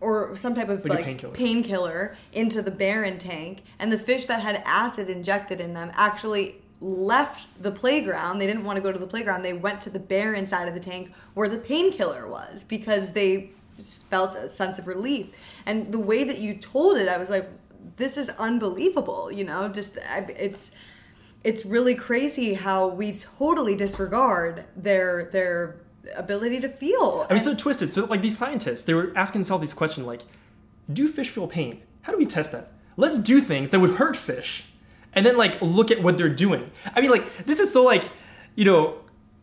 [0.01, 1.35] or some type of Like like painkiller.
[1.35, 6.63] painkiller into the barren tank, and the fish that had acid injected in them actually
[6.85, 8.39] left the playground.
[8.39, 9.43] They didn't want to go to the playground.
[9.43, 13.51] They went to the barren side of the tank where the painkiller was because they
[14.11, 15.29] felt a sense of relief.
[15.67, 17.49] And the way that you told it, I was like,
[17.97, 19.33] this is unbelievable.
[19.33, 20.73] You know, just I, it's
[21.43, 25.81] it's really crazy how we totally disregard their their
[26.15, 27.27] ability to feel.
[27.29, 27.89] I mean, so twisted.
[27.89, 30.23] So like these scientists, they were asking themselves these questions like,
[30.93, 31.83] do fish feel pain?
[32.03, 32.73] How do we test that?
[32.97, 34.67] Let's do things that would hurt fish,
[35.15, 36.71] and then like look at what they're doing.
[36.95, 38.05] I mean, like this is so like,
[38.55, 38.97] you know,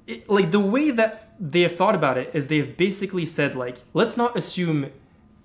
[0.08, 3.56] it, like the way that they have thought about it is they have basically said
[3.56, 4.92] like, let's not assume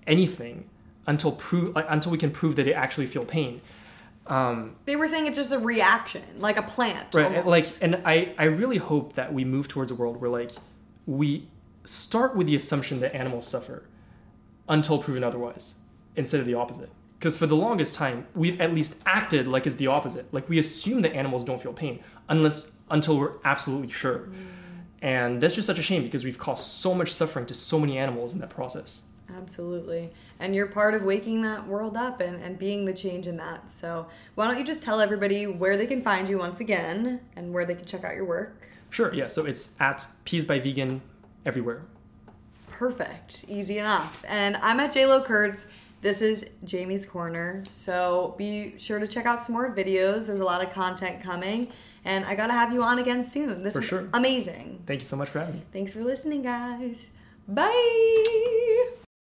[0.07, 0.69] anything
[1.07, 3.61] until prove like, until we can prove that they actually feel pain.
[4.27, 7.15] Um, They were saying it's just a reaction, like a plant.
[7.15, 7.47] right almost.
[7.47, 10.51] like and i i really hope that we move towards a world where like
[11.07, 11.47] we
[11.85, 13.85] start with the assumption that animals suffer
[14.69, 15.77] until proven otherwise
[16.17, 19.77] instead of the opposite because for the longest time we've at least acted like it's
[19.77, 24.19] the opposite like we assume that animals don't feel pain unless until we're absolutely sure
[24.19, 24.47] mm.
[25.03, 27.99] and that's just such a shame because we've caused so much suffering to so many
[27.99, 30.11] animals in that process Absolutely.
[30.39, 33.69] And you're part of waking that world up and, and being the change in that.
[33.69, 34.07] So
[34.37, 37.65] why don't you just tell everybody where they can find you once again and where
[37.65, 38.69] they can check out your work?
[38.91, 41.03] sure yeah so it's at Peace By Vegan
[41.45, 41.83] everywhere
[42.69, 43.47] Perfect.
[43.49, 44.23] Easy enough.
[44.29, 45.67] And I'm at JLo Kurtz.
[46.07, 47.65] This is Jamie's Corner.
[47.67, 50.29] So be sure to check out some more videos.
[50.29, 51.67] There's a lot of content coming.
[52.05, 53.65] And I got to have you on again soon.
[53.65, 54.09] This For was sure.
[54.15, 54.85] amazing.
[54.87, 57.11] thank you so much for having me Thanks for listening, guys.
[57.49, 59.06] Bye.